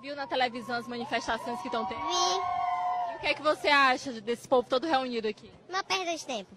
viu 0.00 0.16
na 0.16 0.26
televisão 0.26 0.76
as 0.76 0.88
manifestações 0.88 1.60
que 1.60 1.68
estão 1.68 1.84
tendo? 1.84 2.00
Vi. 2.00 3.12
E 3.12 3.16
o 3.16 3.20
que 3.20 3.26
é 3.26 3.34
que 3.34 3.42
você 3.42 3.68
acha 3.68 4.20
desse 4.20 4.48
povo 4.48 4.66
todo 4.68 4.86
reunido 4.86 5.28
aqui? 5.28 5.50
Uma 5.68 5.84
perda 5.84 6.16
de 6.16 6.24
tempo. 6.24 6.50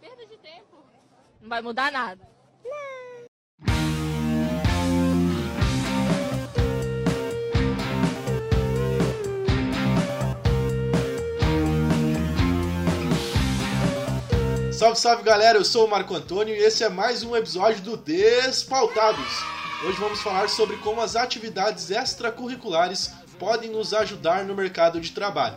Perda 0.00 0.26
de 0.26 0.36
tempo. 0.36 0.76
Não 1.40 1.48
vai 1.48 1.62
mudar 1.62 1.92
nada. 1.92 2.28
Salve, 14.72 14.96
salve 14.96 15.22
galera, 15.24 15.58
eu 15.58 15.64
sou 15.64 15.86
o 15.86 15.90
Marco 15.90 16.14
Antônio 16.14 16.54
e 16.54 16.58
esse 16.58 16.84
é 16.84 16.88
mais 16.88 17.24
um 17.24 17.34
episódio 17.34 17.82
do 17.82 17.96
Despautados. 17.96 19.57
Hoje 19.86 19.96
vamos 20.00 20.20
falar 20.20 20.48
sobre 20.48 20.76
como 20.78 21.00
as 21.00 21.14
atividades 21.14 21.88
extracurriculares 21.92 23.12
podem 23.38 23.70
nos 23.70 23.94
ajudar 23.94 24.44
no 24.44 24.52
mercado 24.52 25.00
de 25.00 25.12
trabalho, 25.12 25.56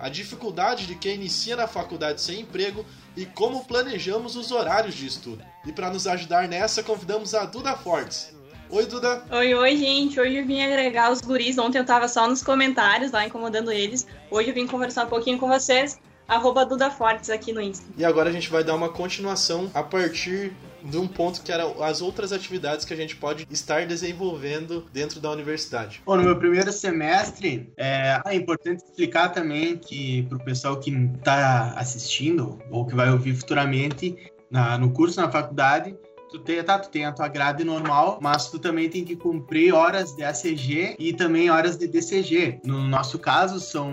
a 0.00 0.08
dificuldade 0.08 0.86
de 0.86 0.94
quem 0.94 1.16
inicia 1.16 1.54
na 1.54 1.66
faculdade 1.66 2.22
sem 2.22 2.40
emprego 2.40 2.82
e 3.14 3.26
como 3.26 3.66
planejamos 3.66 4.36
os 4.36 4.50
horários 4.50 4.94
de 4.94 5.06
estudo. 5.06 5.44
E 5.66 5.72
para 5.72 5.90
nos 5.90 6.06
ajudar 6.06 6.48
nessa, 6.48 6.82
convidamos 6.82 7.34
a 7.34 7.44
Duda 7.44 7.76
Fortes. 7.76 8.34
Oi, 8.70 8.86
Duda. 8.86 9.22
Oi, 9.30 9.54
oi, 9.54 9.76
gente. 9.76 10.18
Hoje 10.18 10.36
eu 10.36 10.46
vim 10.46 10.62
agregar 10.62 11.12
os 11.12 11.20
guris. 11.20 11.58
Ontem 11.58 11.78
eu 11.78 11.84
tava 11.84 12.08
só 12.08 12.26
nos 12.26 12.42
comentários 12.42 13.12
lá, 13.12 13.26
incomodando 13.26 13.70
eles. 13.70 14.06
Hoje 14.30 14.48
eu 14.48 14.54
vim 14.54 14.66
conversar 14.66 15.04
um 15.04 15.08
pouquinho 15.08 15.38
com 15.38 15.46
vocês 15.46 15.98
arroba 16.28 16.66
Duda 16.66 16.90
Fortes 16.90 17.30
aqui 17.30 17.52
no 17.52 17.60
Insta. 17.60 17.86
E 17.96 18.04
agora 18.04 18.28
a 18.28 18.32
gente 18.32 18.50
vai 18.50 18.62
dar 18.62 18.74
uma 18.74 18.90
continuação 18.90 19.70
a 19.72 19.82
partir 19.82 20.52
de 20.82 20.96
um 20.96 21.06
ponto 21.06 21.42
que 21.42 21.52
eram 21.52 21.82
as 21.82 22.00
outras 22.00 22.32
atividades 22.32 22.84
que 22.84 22.92
a 22.92 22.96
gente 22.96 23.16
pode 23.16 23.46
estar 23.50 23.86
desenvolvendo 23.86 24.86
dentro 24.92 25.20
da 25.20 25.30
universidade. 25.30 26.02
Bom, 26.04 26.16
no 26.16 26.22
meu 26.22 26.36
primeiro 26.36 26.72
semestre, 26.72 27.72
é, 27.76 28.20
é 28.24 28.34
importante 28.34 28.84
explicar 28.84 29.30
também 29.30 29.76
que 29.76 30.22
para 30.24 30.36
o 30.36 30.44
pessoal 30.44 30.78
que 30.78 30.90
está 30.90 31.72
assistindo 31.76 32.58
ou 32.70 32.86
que 32.86 32.94
vai 32.94 33.10
ouvir 33.10 33.34
futuramente 33.34 34.16
na, 34.50 34.78
no 34.78 34.90
curso 34.90 35.20
na 35.20 35.30
faculdade, 35.30 35.96
tu 36.30 36.38
tem, 36.38 36.62
tá, 36.62 36.78
tu 36.78 36.88
tem 36.88 37.04
a 37.04 37.12
tua 37.12 37.28
grade 37.28 37.64
normal, 37.64 38.18
mas 38.20 38.48
tu 38.48 38.58
também 38.58 38.88
tem 38.88 39.04
que 39.04 39.16
cumprir 39.16 39.72
horas 39.72 40.14
de 40.14 40.24
ACG 40.24 40.96
e 40.98 41.12
também 41.12 41.50
horas 41.50 41.76
de 41.76 41.86
DCG. 41.86 42.60
No 42.64 42.82
nosso 42.82 43.18
caso, 43.18 43.60
são. 43.60 43.92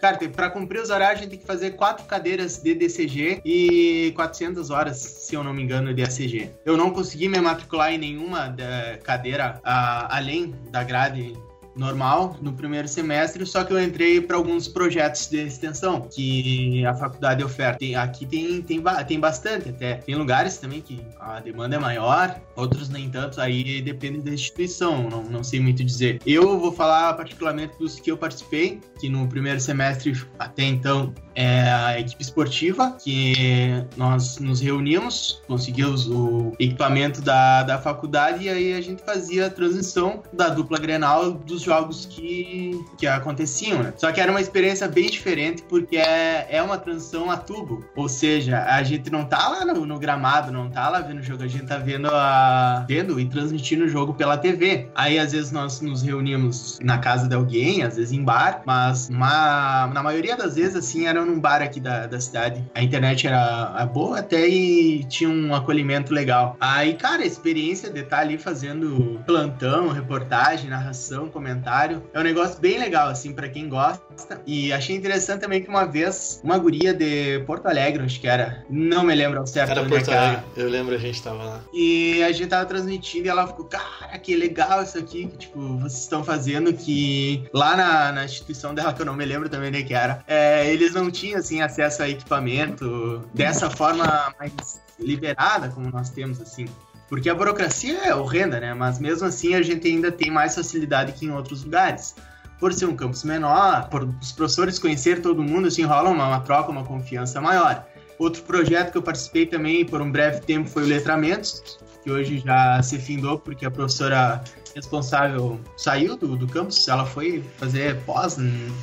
Cara, 0.00 0.18
para 0.28 0.50
cumprir 0.50 0.80
os 0.80 0.90
horários, 0.90 1.20
a 1.20 1.22
gente 1.22 1.30
tem 1.30 1.38
que 1.38 1.46
fazer 1.46 1.72
quatro 1.72 2.04
cadeiras 2.06 2.58
de 2.58 2.74
DCG 2.74 3.40
e 3.44 4.12
400 4.14 4.70
horas, 4.70 4.98
se 4.98 5.34
eu 5.34 5.42
não 5.42 5.52
me 5.52 5.62
engano, 5.62 5.92
de 5.94 6.02
ACG. 6.02 6.50
Eu 6.64 6.76
não 6.76 6.90
consegui 6.90 7.28
me 7.28 7.40
matricular 7.40 7.92
em 7.92 7.98
nenhuma 7.98 8.54
eh, 8.58 8.98
cadeira 9.02 9.60
uh, 9.60 10.06
além 10.08 10.54
da 10.70 10.82
grade 10.82 11.34
normal 11.76 12.36
no 12.40 12.52
primeiro 12.52 12.86
semestre, 12.88 13.44
só 13.46 13.64
que 13.64 13.72
eu 13.72 13.82
entrei 13.82 14.20
para 14.20 14.36
alguns 14.36 14.68
projetos 14.68 15.28
de 15.28 15.38
extensão 15.38 16.00
que 16.02 16.84
a 16.86 16.94
faculdade 16.94 17.42
oferta. 17.42 17.78
Tem, 17.78 17.96
aqui 17.96 18.26
tem, 18.26 18.62
tem, 18.62 18.82
tem 19.06 19.20
bastante, 19.20 19.70
até 19.70 19.94
tem 19.94 20.14
lugares 20.14 20.56
também 20.58 20.80
que 20.80 21.00
a 21.18 21.40
demanda 21.40 21.76
é 21.76 21.78
maior, 21.78 22.40
outros 22.54 22.88
nem 22.88 23.10
tanto, 23.10 23.40
aí 23.40 23.82
depende 23.82 24.20
da 24.20 24.30
instituição, 24.30 25.08
não, 25.08 25.22
não 25.24 25.44
sei 25.44 25.60
muito 25.60 25.84
dizer. 25.84 26.20
Eu 26.24 26.58
vou 26.58 26.72
falar 26.72 27.14
particularmente 27.14 27.78
dos 27.78 27.98
que 27.98 28.10
eu 28.10 28.16
participei, 28.16 28.80
que 29.00 29.08
no 29.08 29.26
primeiro 29.28 29.60
semestre 29.60 30.24
até 30.38 30.64
então 30.64 31.12
é 31.34 31.70
a 31.70 31.98
equipe 31.98 32.22
esportiva, 32.22 32.96
que 33.02 33.84
nós 33.96 34.38
nos 34.38 34.60
reunimos, 34.60 35.42
conseguimos 35.46 36.08
o 36.08 36.52
equipamento 36.58 37.20
da, 37.20 37.62
da 37.62 37.78
faculdade 37.78 38.44
e 38.44 38.48
aí 38.48 38.74
a 38.74 38.80
gente 38.80 39.02
fazia 39.02 39.46
a 39.46 39.50
transmissão 39.50 40.22
da 40.32 40.48
dupla 40.48 40.78
Grenal 40.78 41.32
dos 41.32 41.62
jogos 41.62 42.06
que, 42.06 42.80
que 42.98 43.06
aconteciam, 43.06 43.82
né? 43.82 43.92
Só 43.96 44.12
que 44.12 44.20
era 44.20 44.30
uma 44.30 44.40
experiência 44.40 44.86
bem 44.88 45.10
diferente 45.10 45.62
porque 45.62 45.96
é, 45.96 46.46
é 46.50 46.62
uma 46.62 46.78
transição 46.78 47.30
a 47.30 47.36
tubo, 47.36 47.84
ou 47.96 48.08
seja, 48.08 48.64
a 48.64 48.82
gente 48.82 49.10
não 49.10 49.24
tá 49.24 49.48
lá 49.48 49.64
no, 49.64 49.84
no 49.86 49.98
gramado, 49.98 50.52
não 50.52 50.70
tá 50.70 50.88
lá 50.88 51.00
vendo 51.00 51.20
o 51.20 51.22
jogo, 51.22 51.42
a 51.42 51.48
gente 51.48 51.66
tá 51.66 51.78
vendo 51.78 52.08
a 52.10 52.84
vendo 52.88 53.18
e 53.18 53.26
transmitindo 53.26 53.84
o 53.84 53.88
jogo 53.88 54.14
pela 54.14 54.36
TV. 54.36 54.88
Aí 54.94 55.18
às 55.18 55.32
vezes 55.32 55.50
nós 55.50 55.80
nos 55.80 56.02
reunimos 56.02 56.78
na 56.82 56.98
casa 56.98 57.28
de 57.28 57.34
alguém, 57.34 57.82
às 57.82 57.96
vezes 57.96 58.12
em 58.12 58.22
bar, 58.22 58.62
mas 58.64 59.08
uma, 59.08 59.90
na 59.92 60.02
maioria 60.02 60.36
das 60.36 60.56
vezes 60.56 60.76
assim 60.76 61.06
era 61.06 61.23
num 61.24 61.40
bar 61.40 61.62
aqui 61.62 61.80
da, 61.80 62.06
da 62.06 62.20
cidade. 62.20 62.64
A 62.74 62.82
internet 62.82 63.26
era 63.26 63.84
boa 63.86 64.18
até 64.18 64.46
e 64.46 65.04
tinha 65.04 65.28
um 65.28 65.54
acolhimento 65.54 66.12
legal. 66.12 66.56
Aí, 66.60 66.94
cara, 66.94 67.22
a 67.22 67.26
experiência 67.26 67.90
de 67.90 68.00
estar 68.00 68.20
ali 68.20 68.38
fazendo 68.38 69.20
plantão, 69.26 69.88
reportagem, 69.88 70.70
narração, 70.70 71.28
comentário, 71.28 72.02
é 72.12 72.20
um 72.20 72.22
negócio 72.22 72.60
bem 72.60 72.78
legal, 72.78 73.08
assim, 73.08 73.32
para 73.32 73.48
quem 73.48 73.68
gosta. 73.68 74.04
E 74.46 74.72
achei 74.72 74.96
interessante 74.96 75.40
também 75.40 75.62
que 75.62 75.68
uma 75.68 75.84
vez, 75.84 76.40
uma 76.42 76.58
guria 76.58 76.92
de 76.92 77.40
Porto 77.46 77.66
Alegre, 77.66 78.02
acho 78.04 78.20
que 78.20 78.26
era, 78.26 78.64
não 78.68 79.04
me 79.04 79.14
lembro 79.14 79.40
ao 79.40 79.46
certo. 79.46 79.70
Era 79.70 79.82
é 79.82 79.88
Porto 79.88 80.10
Alegre, 80.10 80.44
eu 80.56 80.68
lembro, 80.68 80.94
a 80.94 80.98
gente 80.98 81.22
tava 81.22 81.44
lá. 81.44 81.60
E 81.72 82.22
a 82.22 82.32
gente 82.32 82.48
tava 82.48 82.66
transmitindo 82.66 83.26
e 83.26 83.28
ela 83.28 83.46
ficou, 83.46 83.64
cara, 83.64 84.18
que 84.18 84.36
legal 84.36 84.82
isso 84.82 84.98
aqui 84.98 85.26
que, 85.26 85.38
tipo, 85.38 85.60
vocês 85.78 86.02
estão 86.02 86.22
fazendo, 86.24 86.72
que 86.72 87.44
lá 87.52 87.76
na, 87.76 88.12
na 88.12 88.24
instituição 88.24 88.74
dela, 88.74 88.92
que 88.92 89.02
eu 89.02 89.06
não 89.06 89.14
me 89.14 89.24
lembro 89.24 89.48
também 89.48 89.70
nem 89.70 89.84
que 89.84 89.94
era, 89.94 90.22
é, 90.26 90.70
eles 90.72 90.92
não 90.94 91.10
tinham, 91.10 91.38
assim, 91.38 91.60
acesso 91.60 92.02
a 92.02 92.08
equipamento 92.08 93.22
dessa 93.32 93.70
forma 93.70 94.32
mais 94.38 94.82
liberada 94.98 95.68
como 95.68 95.90
nós 95.90 96.10
temos, 96.10 96.40
assim. 96.40 96.66
Porque 97.08 97.28
a 97.28 97.34
burocracia 97.34 97.98
é 97.98 98.14
horrenda, 98.14 98.58
né? 98.58 98.74
Mas 98.74 98.98
mesmo 98.98 99.26
assim 99.26 99.54
a 99.54 99.62
gente 99.62 99.86
ainda 99.86 100.10
tem 100.10 100.30
mais 100.30 100.54
facilidade 100.54 101.12
que 101.12 101.26
em 101.26 101.30
outros 101.30 101.62
lugares. 101.62 102.14
Por 102.58 102.72
ser 102.72 102.86
um 102.86 102.96
campus 102.96 103.24
menor, 103.24 103.88
por 103.88 104.04
os 104.20 104.32
professores 104.32 104.78
conhecer 104.78 105.20
todo 105.20 105.42
mundo, 105.42 105.68
assim, 105.68 105.82
rola 105.82 106.10
uma, 106.10 106.28
uma 106.28 106.40
troca, 106.40 106.70
uma 106.70 106.84
confiança 106.84 107.40
maior. 107.40 107.84
Outro 108.18 108.42
projeto 108.42 108.92
que 108.92 108.98
eu 108.98 109.02
participei 109.02 109.46
também 109.46 109.84
por 109.84 110.00
um 110.00 110.10
breve 110.10 110.40
tempo 110.40 110.68
foi 110.68 110.84
o 110.84 110.86
Letramentos, 110.86 111.78
que 112.02 112.10
hoje 112.10 112.38
já 112.38 112.80
se 112.82 112.98
findou 112.98 113.38
porque 113.38 113.66
a 113.66 113.70
professora 113.70 114.42
responsável 114.74 115.60
saiu 115.76 116.16
do, 116.16 116.36
do 116.36 116.46
campus, 116.46 116.86
ela 116.88 117.06
foi 117.06 117.42
fazer 117.56 118.00
pós 118.02 118.36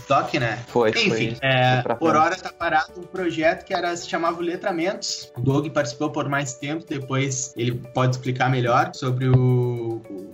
doc, 0.08 0.34
né? 0.36 0.64
Foi, 0.68 0.90
Enfim, 0.90 1.10
foi, 1.10 1.38
é, 1.42 1.82
foi 1.84 1.96
por 1.96 2.16
hora 2.16 2.36
tá 2.36 2.52
parado 2.52 2.94
um 2.98 3.04
projeto 3.04 3.66
que 3.66 3.74
era, 3.74 3.96
se 3.96 4.10
chamava 4.10 4.42
Letramentos. 4.42 5.32
O 5.38 5.42
Doug 5.42 5.68
participou 5.70 6.10
por 6.10 6.30
mais 6.30 6.54
tempo, 6.54 6.86
depois 6.88 7.54
ele 7.58 7.74
pode 7.94 8.16
explicar 8.16 8.50
melhor 8.50 8.92
sobre 8.94 9.28
o, 9.28 9.71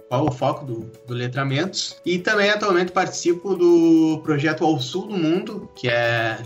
o 0.09 0.31
foco 0.31 0.65
do, 0.65 0.91
do 1.05 1.13
Letramentos. 1.13 1.99
E 2.05 2.19
também 2.19 2.49
atualmente 2.49 2.91
participo 2.91 3.55
do 3.55 4.21
projeto 4.23 4.63
Ao 4.63 4.79
Sul 4.79 5.07
do 5.07 5.17
Mundo, 5.17 5.69
que 5.75 5.89
é, 5.89 6.37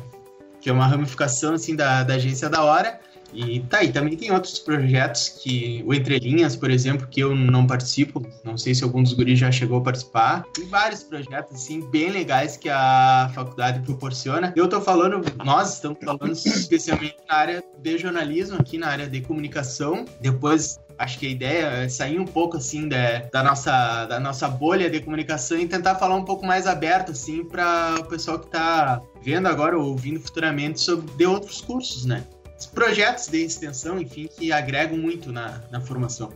que 0.59 0.69
é 0.69 0.73
uma 0.73 0.87
ramificação 0.87 1.53
assim, 1.53 1.75
da, 1.75 2.03
da 2.03 2.15
Agência 2.15 2.49
da 2.49 2.63
Hora 2.63 2.99
e 3.33 3.61
tá, 3.61 3.83
e 3.83 3.91
também 3.91 4.15
tem 4.17 4.31
outros 4.31 4.59
projetos 4.59 5.29
que, 5.29 5.83
o 5.85 5.93
Entre 5.93 6.19
Linhas, 6.19 6.55
por 6.55 6.69
exemplo, 6.69 7.07
que 7.07 7.21
eu 7.21 7.35
não 7.35 7.65
participo, 7.65 8.25
não 8.43 8.57
sei 8.57 8.75
se 8.75 8.83
algum 8.83 9.01
dos 9.01 9.13
guris 9.13 9.39
já 9.39 9.51
chegou 9.51 9.77
a 9.77 9.81
participar. 9.81 10.43
Tem 10.53 10.65
vários 10.65 11.03
projetos, 11.03 11.55
assim, 11.55 11.81
bem 11.89 12.09
legais 12.09 12.57
que 12.57 12.69
a 12.69 13.31
faculdade 13.33 13.79
proporciona. 13.81 14.53
Eu 14.55 14.67
tô 14.67 14.81
falando, 14.81 15.21
nós 15.43 15.75
estamos 15.75 15.97
falando 16.03 16.33
especialmente 16.33 17.17
na 17.27 17.35
área 17.35 17.63
de 17.81 17.97
jornalismo, 17.97 18.57
aqui 18.59 18.77
na 18.77 18.87
área 18.87 19.07
de 19.07 19.21
comunicação. 19.21 20.05
Depois 20.19 20.79
acho 21.01 21.17
que 21.17 21.25
a 21.25 21.29
ideia 21.29 21.65
é 21.65 21.89
sair 21.89 22.19
um 22.19 22.25
pouco 22.25 22.57
assim 22.57 22.87
da, 22.87 23.19
da, 23.31 23.43
nossa, 23.43 24.05
da 24.05 24.19
nossa 24.19 24.47
bolha 24.47 24.89
de 24.89 24.99
comunicação 24.99 25.57
e 25.57 25.67
tentar 25.67 25.95
falar 25.95 26.15
um 26.15 26.23
pouco 26.23 26.45
mais 26.45 26.67
aberto 26.67 27.11
assim 27.11 27.43
para 27.43 27.95
o 27.99 28.05
pessoal 28.05 28.37
que 28.37 28.45
está 28.45 29.01
vendo 29.23 29.47
agora 29.47 29.77
ou 29.77 29.89
ouvindo 29.89 30.19
futuramente 30.19 30.79
sobre 30.79 31.11
de 31.15 31.25
outros 31.25 31.59
cursos, 31.59 32.05
né? 32.05 32.23
projetos 32.67 33.27
de 33.27 33.43
extensão, 33.43 33.99
enfim, 33.99 34.29
que 34.37 34.51
agregam 34.51 34.95
muito 34.95 35.31
na, 35.31 35.63
na 35.71 35.81
formação. 35.81 36.31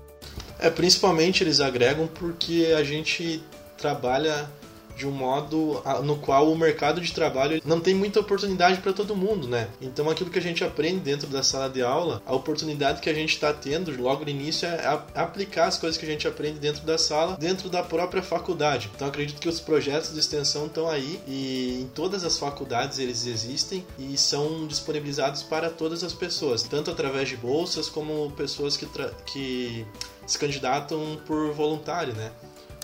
É, 0.59 0.71
principalmente 0.71 1.43
eles 1.43 1.59
agregam 1.59 2.07
porque 2.07 2.73
a 2.75 2.83
gente 2.83 3.43
trabalha 3.77 4.49
de 4.95 5.07
um 5.07 5.11
modo 5.11 5.81
no 6.03 6.17
qual 6.17 6.51
o 6.51 6.57
mercado 6.57 7.01
de 7.01 7.13
trabalho 7.13 7.61
não 7.65 7.79
tem 7.79 7.93
muita 7.93 8.19
oportunidade 8.19 8.81
para 8.81 8.93
todo 8.93 9.15
mundo, 9.15 9.47
né? 9.47 9.67
Então 9.81 10.09
aquilo 10.09 10.29
que 10.29 10.39
a 10.39 10.41
gente 10.41 10.63
aprende 10.63 10.99
dentro 10.99 11.27
da 11.27 11.43
sala 11.43 11.69
de 11.69 11.81
aula, 11.81 12.21
a 12.25 12.33
oportunidade 12.33 13.01
que 13.01 13.09
a 13.09 13.13
gente 13.13 13.33
está 13.33 13.53
tendo 13.53 13.95
logo 14.01 14.23
no 14.23 14.29
início 14.29 14.67
é 14.67 14.99
aplicar 15.13 15.67
as 15.67 15.77
coisas 15.77 15.97
que 15.97 16.05
a 16.05 16.09
gente 16.09 16.27
aprende 16.27 16.59
dentro 16.59 16.85
da 16.85 16.97
sala, 16.97 17.37
dentro 17.37 17.69
da 17.69 17.83
própria 17.83 18.21
faculdade. 18.21 18.89
Então 18.95 19.07
acredito 19.07 19.39
que 19.39 19.49
os 19.49 19.59
projetos 19.59 20.13
de 20.13 20.19
extensão 20.19 20.67
estão 20.67 20.89
aí 20.89 21.19
e 21.27 21.81
em 21.81 21.87
todas 21.87 22.23
as 22.23 22.37
faculdades 22.37 22.99
eles 22.99 23.25
existem 23.25 23.85
e 23.97 24.17
são 24.17 24.65
disponibilizados 24.67 25.43
para 25.43 25.69
todas 25.69 26.03
as 26.03 26.13
pessoas, 26.13 26.63
tanto 26.63 26.91
através 26.91 27.29
de 27.29 27.37
bolsas 27.37 27.89
como 27.89 28.31
pessoas 28.31 28.77
que, 28.77 28.87
que 29.25 29.85
se 30.25 30.37
candidatam 30.37 31.19
por 31.25 31.51
voluntário, 31.51 32.13
né? 32.13 32.31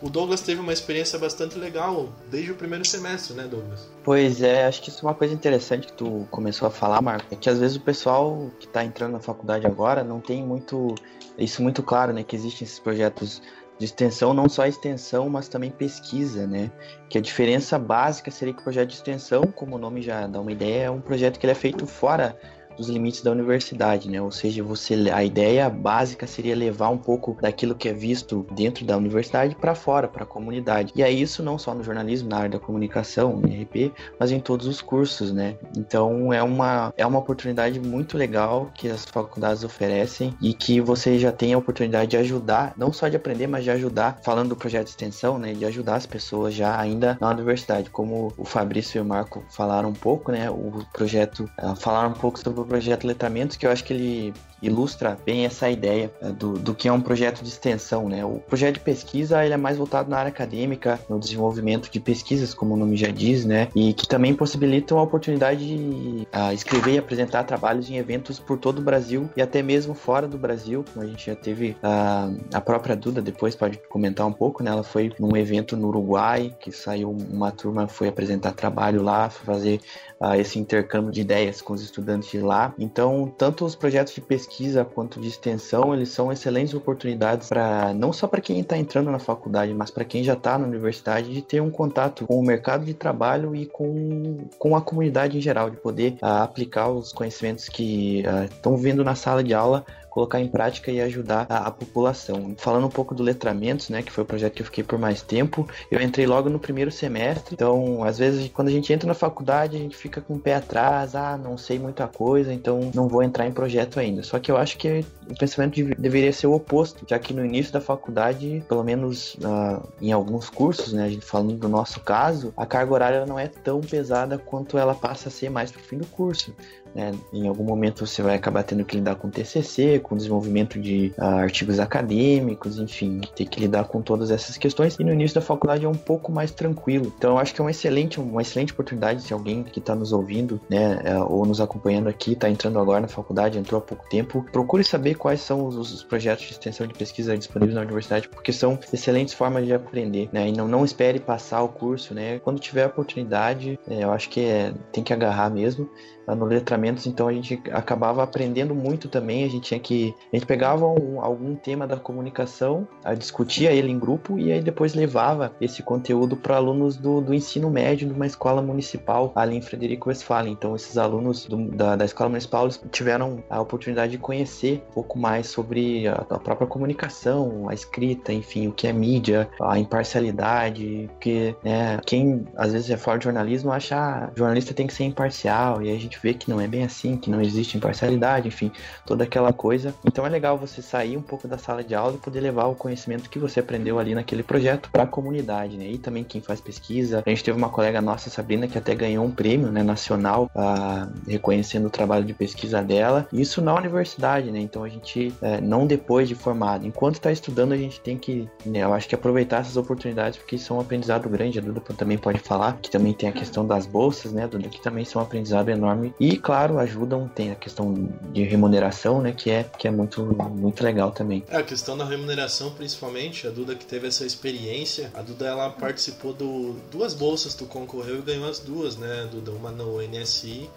O 0.02 0.10
Douglas 0.10 0.42
teve 0.42 0.60
uma 0.60 0.74
experiência 0.74 1.20
bastante 1.20 1.58
legal 1.58 2.10
desde 2.30 2.52
o 2.52 2.56
primeiro 2.56 2.84
semestre, 2.84 3.36
né, 3.36 3.44
Douglas? 3.44 3.88
Pois 4.04 4.42
é, 4.42 4.66
acho 4.66 4.82
que 4.82 4.90
isso 4.90 5.06
é 5.06 5.10
uma 5.10 5.16
coisa 5.16 5.34
interessante 5.34 5.88
que 5.88 5.94
tu 5.94 6.28
começou 6.32 6.68
a 6.68 6.72
falar, 6.72 7.02
Marco. 7.02 7.28
É 7.32 7.36
que 7.36 7.50
às 7.50 7.60
vezes 7.60 7.78
o 7.78 7.82
pessoal 7.82 8.50
que 8.60 8.66
está 8.66 8.84
entrando 8.84 9.14
na 9.14 9.20
faculdade 9.20 9.68
agora 9.68 10.04
não 10.04 10.20
tem 10.20 10.44
muito 10.44 10.96
isso 11.38 11.62
muito 11.62 11.84
claro, 11.84 12.14
né? 12.14 12.24
Que 12.24 12.36
existem 12.36 12.66
esses 12.66 12.80
projetos 12.80 13.42
de 13.78 13.86
extensão, 13.86 14.34
não 14.34 14.50
só 14.50 14.66
extensão, 14.66 15.30
mas 15.30 15.48
também 15.48 15.70
pesquisa, 15.70 16.48
né? 16.48 16.72
Que 17.08 17.18
a 17.18 17.22
diferença 17.22 17.78
básica 17.78 18.32
seria 18.32 18.54
que 18.54 18.60
o 18.60 18.64
projeto 18.64 18.90
de 18.90 18.96
extensão, 18.96 19.44
como 19.44 19.76
o 19.76 19.80
nome 19.80 20.02
já 20.02 20.26
dá 20.26 20.40
uma 20.40 20.52
ideia, 20.52 20.86
é 20.86 20.92
um 20.92 21.02
projeto 21.02 21.40
que 21.40 21.46
ele 21.46 21.52
é 21.52 21.56
feito 21.56 21.86
fora 21.86 22.36
dos 22.78 22.90
limites 22.90 23.22
da 23.22 23.32
universidade, 23.32 24.10
né? 24.10 24.22
Ou 24.22 24.32
seja, 24.32 24.64
você 24.64 24.96
a 25.12 25.24
ideia 25.24 25.70
básica 25.70 26.28
seria 26.28 26.56
levar 26.56 26.90
um 26.90 26.98
pouco 26.98 27.38
daquilo 27.42 27.76
que 27.76 27.90
é 27.90 27.94
visto 27.94 28.46
dentro 28.52 28.86
da 28.86 28.98
universidade 28.98 29.56
para 29.56 29.76
fora, 29.76 30.08
para 30.08 30.24
a 30.24 30.26
comunidade. 30.28 30.94
E 30.96 31.04
é 31.04 31.12
isso 31.12 31.44
não 31.44 31.58
só 31.58 31.74
no 31.74 31.84
jornalismo, 31.84 32.30
na 32.30 32.38
área 32.38 32.50
da 32.50 32.60
comunicação, 32.60 33.38
no 33.38 33.48
RP, 33.48 33.92
mas 34.20 34.32
em 34.32 34.40
todos 34.40 34.68
os 34.68 34.82
cursos, 34.82 35.32
né? 35.32 35.56
Então 35.78 36.34
é 36.34 36.42
uma 36.42 36.94
é 36.98 37.06
uma 37.06 37.20
oportunidade 37.20 37.80
muito 37.80 38.18
legal 38.18 38.72
que 38.74 38.90
as 38.90 39.06
faculdades 39.06 39.64
oferecem 39.64 40.36
e 40.42 40.54
que 40.54 40.80
você 40.82 41.18
já 41.20 41.32
tem 41.32 41.54
a 41.54 41.58
oportunidade 41.58 42.12
de 42.12 42.18
ajudar, 42.18 42.74
não 42.78 42.92
só 42.94 43.08
de 43.08 43.16
aprender, 43.16 43.48
mas 43.48 43.64
de 43.64 43.72
ajudar, 43.72 44.20
falando 44.24 44.50
do 44.50 44.56
projeto 44.56 44.86
de 44.86 44.92
extensão, 44.92 45.38
né? 45.38 45.54
De 45.54 45.66
ajudar 45.66 45.96
as 45.96 46.06
pessoas 46.06 46.54
já 46.54 46.80
ainda 46.80 47.18
na 47.20 47.30
universidade, 47.30 47.90
como 47.90 48.34
o 48.38 48.46
Fabrício 48.46 48.98
e 48.98 49.02
o 49.02 49.06
Marco 49.06 49.44
falaram 49.50 49.90
um 49.90 49.94
pouco, 49.94 50.32
né? 50.32 50.50
O 50.50 50.86
projeto 50.94 51.50
uh, 51.62 51.76
falaram 51.76 52.10
um 52.10 52.14
pouco 52.14 52.40
sobre 52.40 52.61
o 52.62 52.66
projeto 52.66 53.06
Letramentos, 53.06 53.58
que 53.58 53.66
eu 53.66 53.72
acho 53.72 53.84
que 53.84 53.94
ele 53.94 54.34
ilustra 54.62 55.18
bem 55.26 55.46
essa 55.46 55.70
ideia 55.70 56.12
é, 56.22 56.32
do, 56.32 56.54
do 56.54 56.76
que 56.76 56.88
é 56.88 56.92
um 56.92 57.02
projeto 57.02 57.42
de 57.42 57.50
extensão, 57.50 58.08
né? 58.08 58.24
O 58.24 58.40
projeto 58.48 58.76
de 58.76 58.80
pesquisa 58.82 59.44
ele 59.44 59.54
é 59.54 59.58
mais 59.58 59.78
voltado 59.78 60.10
na 60.10 60.18
área 60.18 60.30
acadêmica, 60.30 61.00
no 61.10 61.20
desenvolvimento 61.20 61.90
de 61.90 62.00
pesquisas, 62.00 62.54
como 62.54 62.76
o 62.76 62.78
nome 62.78 62.96
já 62.96 63.10
diz, 63.10 63.44
né? 63.44 63.70
E 63.76 63.94
que 63.94 64.08
também 64.08 64.34
possibilitam 64.34 65.00
a 65.00 65.04
oportunidade 65.04 65.66
de 65.66 66.28
uh, 66.28 66.54
escrever 66.54 66.94
e 66.94 66.98
apresentar 67.00 67.44
trabalhos 67.44 67.90
em 67.90 67.98
eventos 67.98 68.40
por 68.40 68.58
todo 68.58 68.80
o 68.80 68.82
Brasil 68.82 69.30
e 69.36 69.42
até 69.42 69.62
mesmo 69.64 69.94
fora 69.94 70.28
do 70.28 70.38
Brasil, 70.38 70.86
como 70.94 71.04
a 71.04 71.08
gente 71.08 71.26
já 71.26 71.36
teve 71.36 71.76
uh, 71.84 72.40
a 72.54 72.62
própria 72.62 72.96
Duda, 72.96 73.22
depois 73.22 73.56
pode 73.56 73.80
comentar 73.90 74.28
um 74.28 74.34
pouco, 74.34 74.62
né? 74.62 74.70
Ela 74.70 74.84
foi 74.84 75.12
num 75.20 75.36
evento 75.36 75.76
no 75.76 75.88
Uruguai, 75.88 76.54
que 76.60 76.72
saiu 76.72 77.10
uma 77.10 77.52
turma, 77.52 77.88
foi 77.88 78.08
apresentar 78.08 78.52
trabalho 78.52 79.02
lá, 79.02 79.30
fazer 79.30 79.82
uh, 80.22 80.36
esse 80.36 80.60
intercâmbio 80.60 81.12
de 81.12 81.22
ideias 81.22 81.62
com 81.62 81.74
os 81.74 81.82
estudantes 81.82 82.30
de 82.30 82.40
lá. 82.40 82.74
Então, 82.78 83.32
tanto 83.38 83.66
os 83.66 83.76
projetos 83.76 84.14
de 84.14 84.22
pesquisa 84.22 84.86
quanto 84.86 85.20
de 85.20 85.28
extensão, 85.28 85.94
eles 85.94 86.10
são 86.10 86.32
excelentes 86.32 86.74
oportunidades 86.74 87.50
para 87.50 87.94
não 87.94 88.14
só 88.14 88.28
para 88.28 88.40
quem 88.40 88.60
está 88.60 88.78
entrando 88.78 89.12
na 89.12 89.20
faculdade, 89.20 89.74
mas 89.74 89.90
para 89.90 90.06
quem 90.06 90.24
já 90.24 90.34
está 90.34 90.58
na 90.58 90.68
universidade 90.68 91.34
de 91.34 91.42
ter 91.42 91.62
um 91.62 91.72
contato 91.72 92.28
com 92.28 92.40
o 92.40 92.44
mercado 92.44 92.86
de 92.86 92.94
trabalho 92.94 93.56
e 93.56 93.66
com, 93.66 94.38
com 94.60 94.76
a 94.76 94.82
comunidade 94.82 95.38
em 95.38 95.42
geral, 95.42 95.70
de 95.70 95.78
poder 95.78 96.14
uh, 96.22 96.44
aplicar 96.44 96.90
os 96.90 97.12
conhecimentos 97.12 97.68
que 97.68 98.24
estão 98.54 98.76
uh, 98.76 98.78
vendo 98.78 99.04
na 99.04 99.16
sala 99.16 99.44
de 99.44 99.54
aula 99.54 99.84
colocar 100.12 100.42
em 100.42 100.48
prática 100.48 100.92
e 100.92 101.00
ajudar 101.00 101.48
a, 101.50 101.68
a, 101.68 101.72
população. 101.72 102.54
Falando 102.58 102.86
um 102.86 102.90
pouco 102.90 103.16
do 103.16 103.24
Letramentos, 103.24 103.90
né, 103.90 104.04
que 104.04 104.12
foi 104.12 104.26
o 104.26 104.28
projeto 104.28 104.54
que 104.54 104.62
eu 104.62 104.66
fiquei 104.66 104.84
por 104.84 105.00
mais 105.00 105.22
tempo, 105.22 105.66
eu 105.90 106.02
entrei 106.02 106.28
logo 106.28 106.50
no 106.50 106.60
primeiro 106.60 106.92
semestre, 106.92 107.56
então 107.56 108.04
às 108.04 108.20
vezes 108.20 108.52
quando 108.54 108.68
a 108.68 108.72
gente 108.72 108.92
entra 108.92 109.08
na 109.08 109.14
faculdade 109.14 109.78
a 109.78 109.80
gente 109.80 109.96
fica 109.96 110.20
com 110.20 110.36
o 110.36 110.40
pé 110.40 110.56
atrás, 110.56 111.16
ah, 111.16 111.38
não 111.38 111.58
sei 111.58 111.80
muita 111.80 112.08
coisa, 112.10 112.54
então 112.54 112.92
não 112.94 113.08
vou 113.08 113.24
entrar 113.24 113.48
em 113.48 113.54
projeto 113.54 114.02
ainda. 114.02 114.22
Só 114.22 114.38
que 114.38 114.52
eu 114.52 114.58
acho 114.58 114.78
que 114.78 115.06
o 115.30 115.36
pensamento 115.40 115.76
de, 115.76 115.96
deveria 115.96 116.34
ser 116.34 116.48
o 116.48 116.54
oposto, 116.54 117.06
já 117.08 117.18
que 117.18 117.34
no 117.34 117.46
início 117.46 117.72
da 117.72 117.80
faculdade, 117.80 118.62
pelo 118.68 118.84
menos 118.84 119.36
uh, 119.36 119.88
em 120.02 120.12
alguns 120.12 120.50
cursos, 120.50 120.92
né, 120.92 121.06
a 121.06 121.10
gente 121.10 121.24
falando 121.24 121.54
do 121.54 121.70
nosso 121.70 122.02
caso, 122.02 122.54
a 122.58 122.66
carga 122.66 122.94
horária 122.94 123.26
não 123.26 123.40
é 123.40 123.48
tão 123.48 123.80
pesada 123.80 124.38
quanto 124.38 124.78
ela 124.78 124.94
passa 124.94 125.30
a 125.30 125.32
ser 125.32 125.50
mais 125.50 125.72
pro 125.72 125.82
fim 125.82 125.98
do 125.98 126.06
curso. 126.06 126.54
Né? 126.94 127.12
Em 127.34 127.48
algum 127.48 127.64
momento 127.64 128.06
você 128.06 128.22
vai 128.22 128.36
acabar 128.36 128.64
tendo 128.64 128.84
que 128.84 128.96
lidar 128.96 129.16
com 129.16 129.30
TCC, 129.30 130.00
com 130.00 130.16
desenvolvimento 130.16 130.80
de 130.80 131.14
uh, 131.18 131.24
artigos 131.24 131.80
acadêmicos, 131.80 132.78
enfim, 132.78 133.22
ter 133.36 133.46
que 133.46 133.60
lidar 133.60 133.86
com 133.86 134.02
todas 134.02 134.32
essas 134.32 134.58
questões. 134.58 134.98
E 135.00 135.04
no 135.04 135.12
início 135.12 135.36
da 135.36 135.42
faculdade 135.42 135.86
é 135.86 135.90
um 135.90 135.94
pouco 135.94 136.32
mais 136.32 136.52
tranquilo. 136.52 137.14
Então 137.18 137.32
eu 137.32 137.38
acho 137.38 137.54
que 137.54 137.62
é 137.62 137.64
uma 137.64 137.72
excelente, 137.72 138.20
uma 138.20 138.42
excelente 138.42 138.74
oportunidade 138.74 139.22
se 139.24 139.34
alguém 139.34 139.64
que 139.64 139.80
está 139.80 139.96
nos 139.96 140.12
ouvindo, 140.12 140.60
né, 140.70 141.02
uh, 141.18 141.32
ou 141.32 141.46
nos 141.46 141.62
acompanhando 141.62 142.08
aqui, 142.10 142.34
está 142.34 142.50
entrando 142.50 142.80
agora 142.80 143.02
na 143.02 143.08
faculdade, 143.08 143.58
entrou 143.58 143.80
há 143.80 143.82
pouco 143.82 144.08
tempo, 144.10 144.46
procure 144.52 144.84
saber 144.84 145.16
quais 145.16 145.42
são 145.42 145.66
os, 145.66 145.76
os, 145.76 146.04
projetos 146.04 146.46
de 146.46 146.52
extensão 146.52 146.86
de 146.86 146.94
pesquisa 146.94 147.38
disponíveis 147.38 147.76
na 147.76 147.82
universidade, 147.82 148.28
porque 148.28 148.52
são 148.52 148.78
excelentes 148.92 149.34
formas 149.34 149.66
de 149.66 149.74
aprender, 149.74 150.30
né? 150.32 150.50
E 150.50 150.52
não, 150.52 150.68
não 150.68 150.84
espere 150.84 151.20
passar 151.20 151.62
o 151.62 151.70
curso, 151.70 152.14
né? 152.14 152.40
Quando 152.40 152.60
tiver 152.60 152.84
a 152.84 152.88
oportunidade, 152.88 153.80
é, 153.88 154.04
eu 154.04 154.12
acho 154.12 154.30
que 154.30 154.42
é, 154.42 154.74
tem 154.92 155.04
que 155.04 155.14
agarrar 155.14 155.50
mesmo 155.50 155.90
no 156.36 156.46
letramentos, 156.82 157.06
então 157.06 157.28
a 157.28 157.34
gente 157.34 157.62
acabava 157.72 158.24
aprendendo 158.24 158.74
muito 158.74 159.08
também. 159.08 159.44
A 159.44 159.50
gente 159.50 159.64
tinha 159.64 159.80
que. 159.80 160.16
A 160.34 160.36
gente 160.36 160.46
pegava 160.46 160.86
um, 160.86 161.22
algum 161.22 161.56
tema 161.56 161.86
da 161.86 161.98
comunicação, 161.98 162.88
discutia 163.18 163.72
ele 163.72 163.92
em 163.92 164.00
grupo 164.00 164.40
e 164.40 164.52
aí 164.52 164.62
depois 164.62 164.96
levava 164.96 165.54
esse 165.62 165.84
conteúdo 165.84 166.36
para 166.36 166.56
alunos 166.56 166.98
do, 166.98 167.22
do 167.22 167.34
ensino 167.34 167.70
médio 167.70 168.08
de 168.08 168.14
uma 168.14 168.26
escola 168.26 168.62
municipal 168.62 169.32
ali 169.36 169.56
em 169.56 169.62
Frederico 169.62 170.10
Westphalen. 170.10 170.54
Então, 170.54 170.76
esses 170.76 170.98
alunos 170.98 171.46
do, 171.46 171.70
da, 171.70 171.96
da 171.96 172.06
escola 172.06 172.30
municipal 172.30 172.68
tiveram 172.92 173.44
a 173.50 173.62
oportunidade 173.62 174.14
de 174.14 174.18
conhecer 174.18 174.84
um 174.90 174.94
pouco 174.94 175.20
mais 175.20 175.48
sobre 175.48 176.08
a, 176.08 176.26
a 176.30 176.40
própria 176.40 176.68
comunicação, 176.68 177.70
a 177.70 177.74
escrita, 177.74 178.34
enfim, 178.34 178.68
o 178.68 178.72
que 178.72 178.88
é 178.88 178.94
mídia, 178.94 179.50
a 179.62 179.78
imparcialidade, 179.78 181.10
porque 181.12 181.56
né, 181.64 182.00
quem 182.06 182.46
às 182.56 182.72
vezes 182.72 182.90
é 182.90 182.98
fora 182.98 183.18
de 183.18 183.26
jornalismo 183.26 183.72
acha 183.72 183.92
ah, 183.92 184.32
jornalista 184.36 184.74
tem 184.74 184.88
que 184.88 184.94
ser 184.94 185.04
imparcial 185.04 185.82
e 185.82 185.92
a 185.92 186.00
gente 186.00 186.18
vê 186.22 186.34
que 186.34 186.50
não 186.50 186.60
é 186.60 186.68
bem 186.72 186.84
assim, 186.84 187.18
que 187.18 187.30
não 187.30 187.42
existe 187.42 187.78
imparcialidade, 187.78 188.48
enfim, 188.48 188.72
toda 189.06 189.26
aquela 189.26 189.52
coisa. 189.52 189.94
Então 190.06 190.26
é 190.26 190.30
legal 190.30 190.58
você 190.58 190.82
sair 190.82 191.18
um 191.18 191.22
pouco 191.22 191.48
da 191.48 191.58
sala 191.58 191.84
de 191.84 191.94
aula 191.94 192.16
e 192.16 192.18
poder 192.18 192.40
levar 192.40 192.66
o 192.66 192.76
conhecimento 192.76 193.30
que 193.30 193.38
você 193.38 193.60
aprendeu 193.60 194.00
ali 194.00 194.16
naquele 194.16 194.42
projeto 194.42 194.90
para 194.90 195.04
a 195.04 195.08
comunidade, 195.08 195.78
né? 195.78 195.86
E 195.88 195.98
também 195.98 196.24
quem 196.24 196.42
faz 196.42 196.62
pesquisa. 196.62 197.22
A 197.26 197.30
gente 197.30 197.44
teve 197.44 197.58
uma 197.58 197.70
colega 197.70 198.02
nossa, 198.02 198.30
Sabrina, 198.30 198.68
que 198.68 198.78
até 198.78 198.96
ganhou 198.96 199.26
um 199.26 199.32
prêmio 199.32 199.72
né, 199.72 199.84
nacional 199.84 200.50
uh, 200.56 201.12
reconhecendo 201.28 201.88
o 201.88 201.90
trabalho 201.90 202.24
de 202.24 202.34
pesquisa 202.34 202.82
dela. 202.82 203.28
Isso 203.34 203.62
na 203.62 203.76
universidade, 203.76 204.50
né? 204.52 204.60
Então 204.60 204.84
a 204.84 204.90
gente, 204.90 205.34
é, 205.42 205.60
não 205.60 205.86
depois 205.86 206.30
de 206.30 206.36
formado, 206.36 206.88
enquanto 206.88 207.16
está 207.16 207.32
estudando, 207.32 207.74
a 207.74 207.78
gente 207.78 208.00
tem 208.00 208.18
que, 208.18 208.48
né, 208.66 208.80
eu 208.80 208.94
acho 208.94 209.10
que 209.10 209.16
aproveitar 209.16 209.62
essas 209.62 209.76
oportunidades 209.76 210.40
porque 210.40 210.58
são 210.58 210.78
um 210.78 210.80
aprendizado 210.80 211.28
grande. 211.28 211.60
A 211.60 211.62
Duda 211.62 211.82
também 211.98 212.18
pode 212.18 212.40
falar 212.40 212.78
que 212.82 212.90
também 212.90 213.14
tem 213.14 213.28
a 213.28 213.32
questão 213.32 213.66
das 213.66 213.86
bolsas, 213.86 214.32
né, 214.32 214.48
Duda, 214.48 214.70
que 214.70 214.82
também 214.82 215.04
são 215.04 215.22
um 215.22 215.26
aprendizado 215.26 215.70
enorme 215.70 216.14
e, 216.20 216.38
claro, 216.38 216.61
ajudam, 216.80 217.28
tem 217.28 217.52
a 217.52 217.56
questão 217.56 218.10
de 218.32 218.44
remuneração, 218.44 219.22
né? 219.22 219.32
Que 219.32 219.50
é, 219.50 219.64
que 219.64 219.88
é 219.88 219.92
muito, 219.92 220.24
muito 220.52 220.84
legal 220.84 221.12
também. 221.12 221.44
É, 221.50 221.58
a 221.58 221.64
questão 221.64 221.98
da 221.98 222.06
remuneração, 222.06 222.72
principalmente, 222.72 223.48
a 223.48 223.50
Duda 223.50 223.76
que 223.76 223.86
teve 223.86 224.08
essa 224.08 224.26
experiência, 224.26 225.12
a 225.14 225.22
Duda 225.22 225.48
ela 225.48 225.70
participou 225.70 226.34
do 226.34 226.76
duas 226.92 227.14
bolsas, 227.14 227.56
tu 227.56 227.66
concorreu 227.66 228.20
e 228.20 228.22
ganhou 228.22 228.50
as 228.50 228.60
duas, 228.60 228.98
né, 228.98 229.28
Duda? 229.32 229.52
Uma 229.52 229.72
no 229.72 230.02
NSI, 230.02 230.70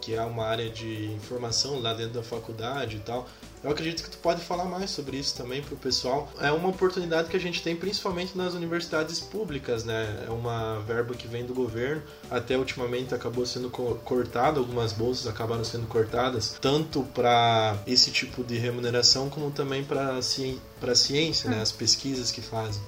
que 0.00 0.14
é 0.14 0.22
uma 0.22 0.46
área 0.46 0.70
de 0.70 1.06
informação 1.12 1.80
lá 1.80 1.92
dentro 1.92 2.14
da 2.14 2.22
faculdade 2.22 2.96
e 2.96 3.00
tal, 3.00 3.28
eu 3.62 3.70
acredito 3.70 4.02
que 4.02 4.10
tu 4.10 4.18
pode 4.18 4.40
falar 4.40 4.64
mais 4.64 4.90
sobre 4.90 5.18
isso 5.18 5.36
também 5.36 5.60
para 5.60 5.74
o 5.74 5.76
pessoal. 5.76 6.30
É 6.40 6.50
uma 6.50 6.68
oportunidade 6.68 7.28
que 7.28 7.36
a 7.36 7.40
gente 7.40 7.62
tem 7.62 7.76
principalmente 7.76 8.36
nas 8.36 8.54
universidades 8.54 9.20
públicas, 9.20 9.84
né? 9.84 10.24
É 10.26 10.30
uma 10.30 10.80
verba 10.80 11.14
que 11.14 11.28
vem 11.28 11.44
do 11.44 11.52
governo. 11.52 12.02
Até 12.30 12.56
ultimamente 12.56 13.14
acabou 13.14 13.44
sendo 13.44 13.68
cortado, 13.68 14.60
algumas 14.60 14.94
bolsas 14.94 15.26
acabaram 15.26 15.62
sendo 15.62 15.86
cortadas, 15.86 16.56
tanto 16.58 17.02
para 17.14 17.76
esse 17.86 18.10
tipo 18.10 18.42
de 18.42 18.56
remuneração 18.56 19.28
como 19.28 19.50
também 19.50 19.84
para 19.84 20.16
a 20.16 20.94
ciência, 20.94 21.50
né? 21.50 21.60
As 21.60 21.70
pesquisas 21.70 22.30
que 22.30 22.40
fazem. 22.40 22.80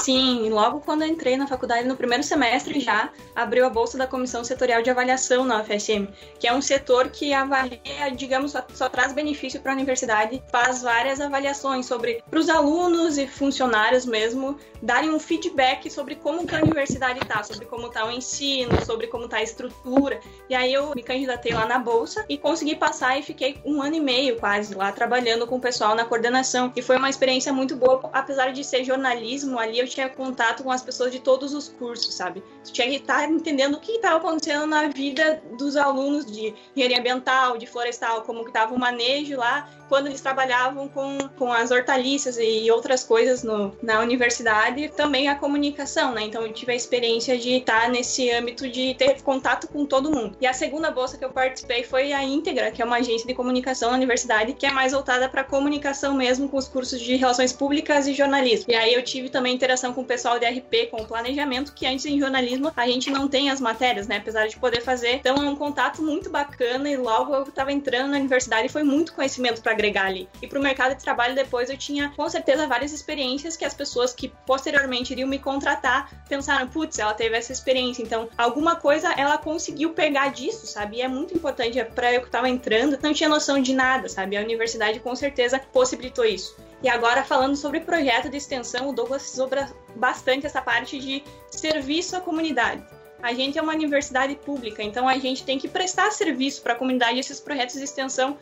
Sim, 0.00 0.50
logo 0.50 0.80
quando 0.80 1.02
eu 1.02 1.08
entrei 1.08 1.36
na 1.36 1.46
faculdade, 1.46 1.86
no 1.86 1.96
primeiro 1.96 2.22
semestre 2.22 2.80
já, 2.80 3.10
abriu 3.34 3.64
a 3.64 3.70
bolsa 3.70 3.96
da 3.96 4.06
Comissão 4.06 4.44
Setorial 4.44 4.82
de 4.82 4.90
Avaliação 4.90 5.44
na 5.44 5.60
UFSM, 5.60 6.08
que 6.38 6.46
é 6.46 6.52
um 6.52 6.60
setor 6.60 7.08
que 7.08 7.32
avalia, 7.32 8.10
digamos, 8.14 8.52
só, 8.52 8.64
só 8.74 8.88
traz 8.88 9.12
benefício 9.12 9.60
para 9.60 9.72
a 9.72 9.74
universidade, 9.74 10.42
faz 10.50 10.82
várias 10.82 11.20
avaliações 11.20 11.86
sobre 11.86 12.22
para 12.28 12.38
os 12.38 12.48
alunos 12.48 13.16
e 13.16 13.26
funcionários 13.26 14.04
mesmo 14.04 14.58
darem 14.82 15.10
um 15.10 15.18
feedback 15.18 15.90
sobre 15.90 16.16
como 16.16 16.46
que 16.46 16.54
a 16.54 16.62
universidade 16.62 17.20
está, 17.20 17.42
sobre 17.42 17.64
como 17.64 17.86
está 17.86 18.04
o 18.04 18.10
ensino, 18.10 18.84
sobre 18.84 19.06
como 19.06 19.24
está 19.24 19.38
a 19.38 19.42
estrutura. 19.42 20.20
E 20.48 20.54
aí 20.54 20.74
eu 20.74 20.92
me 20.94 21.02
candidatei 21.02 21.54
lá 21.54 21.66
na 21.66 21.78
bolsa 21.78 22.24
e 22.28 22.36
consegui 22.36 22.76
passar 22.76 23.18
e 23.18 23.22
fiquei 23.22 23.58
um 23.64 23.80
ano 23.80 23.94
e 23.94 24.00
meio 24.00 24.38
quase 24.38 24.74
lá 24.74 24.92
trabalhando 24.92 25.46
com 25.46 25.56
o 25.56 25.60
pessoal 25.60 25.94
na 25.94 26.04
coordenação. 26.04 26.70
E 26.76 26.82
foi 26.82 26.96
uma 26.98 27.08
experiência 27.08 27.52
muito 27.52 27.76
boa, 27.76 28.10
apesar 28.12 28.52
de 28.52 28.62
ser 28.62 28.84
jornalismo 28.84 29.58
ali 29.58 29.83
eu 29.84 29.88
tinha 29.88 30.08
contato 30.08 30.62
com 30.62 30.70
as 30.70 30.82
pessoas 30.82 31.12
de 31.12 31.20
todos 31.20 31.54
os 31.54 31.68
cursos, 31.68 32.14
sabe? 32.14 32.42
Tu 32.64 32.72
tinha 32.72 32.88
que 32.88 32.96
estar 32.96 33.30
entendendo 33.30 33.74
o 33.74 33.80
que 33.80 33.92
estava 33.92 34.16
acontecendo 34.16 34.66
na 34.66 34.88
vida 34.88 35.42
dos 35.56 35.76
alunos 35.76 36.26
de 36.26 36.54
engenharia 36.74 36.98
ambiental, 36.98 37.58
de 37.58 37.66
florestal, 37.66 38.22
como 38.22 38.42
que 38.42 38.50
estava 38.50 38.74
o 38.74 38.78
manejo 38.78 39.36
lá, 39.36 39.68
quando 39.88 40.06
eles 40.06 40.20
trabalhavam 40.20 40.88
com, 40.88 41.18
com 41.36 41.52
as 41.52 41.70
hortaliças 41.70 42.36
e 42.38 42.70
outras 42.70 43.04
coisas 43.04 43.42
no, 43.42 43.76
na 43.82 44.00
universidade, 44.00 44.88
também 44.88 45.28
a 45.28 45.34
comunicação, 45.34 46.12
né? 46.12 46.22
Então 46.22 46.42
eu 46.42 46.52
tive 46.52 46.72
a 46.72 46.74
experiência 46.74 47.36
de 47.38 47.56
estar 47.56 47.88
nesse 47.90 48.30
âmbito 48.30 48.68
de 48.68 48.94
ter 48.94 49.22
contato 49.22 49.68
com 49.68 49.84
todo 49.84 50.10
mundo. 50.10 50.36
E 50.40 50.46
a 50.46 50.52
segunda 50.52 50.90
bolsa 50.90 51.18
que 51.18 51.24
eu 51.24 51.30
participei 51.30 51.84
foi 51.84 52.12
a 52.12 52.22
Íntegra, 52.22 52.70
que 52.70 52.80
é 52.80 52.84
uma 52.84 52.96
agência 52.96 53.26
de 53.26 53.34
comunicação 53.34 53.90
na 53.90 53.96
universidade, 53.96 54.54
que 54.54 54.66
é 54.66 54.70
mais 54.70 54.92
voltada 54.92 55.28
para 55.28 55.44
comunicação 55.44 56.14
mesmo, 56.14 56.48
com 56.48 56.56
os 56.56 56.68
cursos 56.68 57.00
de 57.00 57.16
relações 57.16 57.52
públicas 57.52 58.06
e 58.06 58.14
jornalismo. 58.14 58.66
E 58.72 58.74
aí 58.74 58.94
eu 58.94 59.02
tive 59.02 59.28
também 59.28 59.54
interação 59.54 59.73
com 59.92 60.02
o 60.02 60.04
pessoal 60.04 60.38
de 60.38 60.46
RP, 60.46 60.90
com 60.90 61.02
o 61.02 61.06
planejamento, 61.06 61.72
que 61.72 61.86
antes 61.86 62.04
em 62.06 62.18
jornalismo 62.18 62.72
a 62.76 62.86
gente 62.86 63.10
não 63.10 63.28
tem 63.28 63.50
as 63.50 63.60
matérias, 63.60 64.06
né? 64.06 64.18
Apesar 64.18 64.46
de 64.46 64.56
poder 64.56 64.80
fazer. 64.80 65.16
Então 65.16 65.36
é 65.36 65.48
um 65.48 65.56
contato 65.56 66.02
muito 66.02 66.30
bacana 66.30 66.88
e 66.88 66.96
logo 66.96 67.34
eu 67.34 67.42
estava 67.42 67.72
entrando 67.72 68.10
na 68.10 68.18
universidade 68.18 68.66
e 68.66 68.70
foi 68.70 68.82
muito 68.82 69.12
conhecimento 69.12 69.62
para 69.62 69.72
agregar 69.72 70.06
ali. 70.06 70.28
E 70.42 70.46
para 70.46 70.58
o 70.58 70.62
mercado 70.62 70.94
de 70.94 71.02
trabalho 71.02 71.34
depois 71.34 71.70
eu 71.70 71.76
tinha 71.76 72.10
com 72.10 72.28
certeza 72.28 72.66
várias 72.66 72.92
experiências 72.92 73.56
que 73.56 73.64
as 73.64 73.74
pessoas 73.74 74.12
que 74.12 74.28
posteriormente 74.46 75.12
iriam 75.12 75.28
me 75.28 75.38
contratar 75.38 76.10
pensaram, 76.28 76.68
putz, 76.68 76.98
ela 76.98 77.14
teve 77.14 77.36
essa 77.36 77.52
experiência, 77.52 78.02
então 78.02 78.28
alguma 78.36 78.76
coisa 78.76 79.12
ela 79.12 79.38
conseguiu 79.38 79.90
pegar 79.90 80.28
disso, 80.28 80.66
sabe? 80.66 80.96
E 80.96 81.02
é 81.02 81.08
muito 81.08 81.34
importante 81.34 81.82
para 81.94 82.12
eu 82.12 82.20
que 82.20 82.26
estava 82.26 82.48
entrando, 82.48 82.98
não 83.02 83.12
tinha 83.12 83.28
noção 83.28 83.60
de 83.60 83.74
nada, 83.74 84.08
sabe? 84.08 84.36
A 84.36 84.40
universidade 84.40 85.00
com 85.00 85.14
certeza 85.14 85.58
possibilitou 85.72 86.24
isso. 86.24 86.56
E 86.84 86.88
agora, 86.90 87.24
falando 87.24 87.56
sobre 87.56 87.80
projeto 87.80 88.28
de 88.28 88.36
extensão, 88.36 88.90
o 88.90 88.92
Douglas 88.92 89.22
sobre 89.22 89.64
bastante 89.96 90.44
essa 90.44 90.60
parte 90.60 90.98
de 90.98 91.24
serviço 91.50 92.14
à 92.14 92.20
comunidade. 92.20 92.84
A 93.22 93.32
gente 93.32 93.58
é 93.58 93.62
uma 93.62 93.72
universidade 93.72 94.36
pública, 94.36 94.82
então 94.82 95.08
a 95.08 95.16
gente 95.16 95.44
tem 95.44 95.58
que 95.58 95.66
prestar 95.66 96.10
serviço 96.10 96.60
para 96.60 96.74
a 96.74 96.76
comunidade. 96.76 97.18
Esses 97.18 97.40
projetos 97.40 97.76
de 97.76 97.84
extensão 97.84 98.36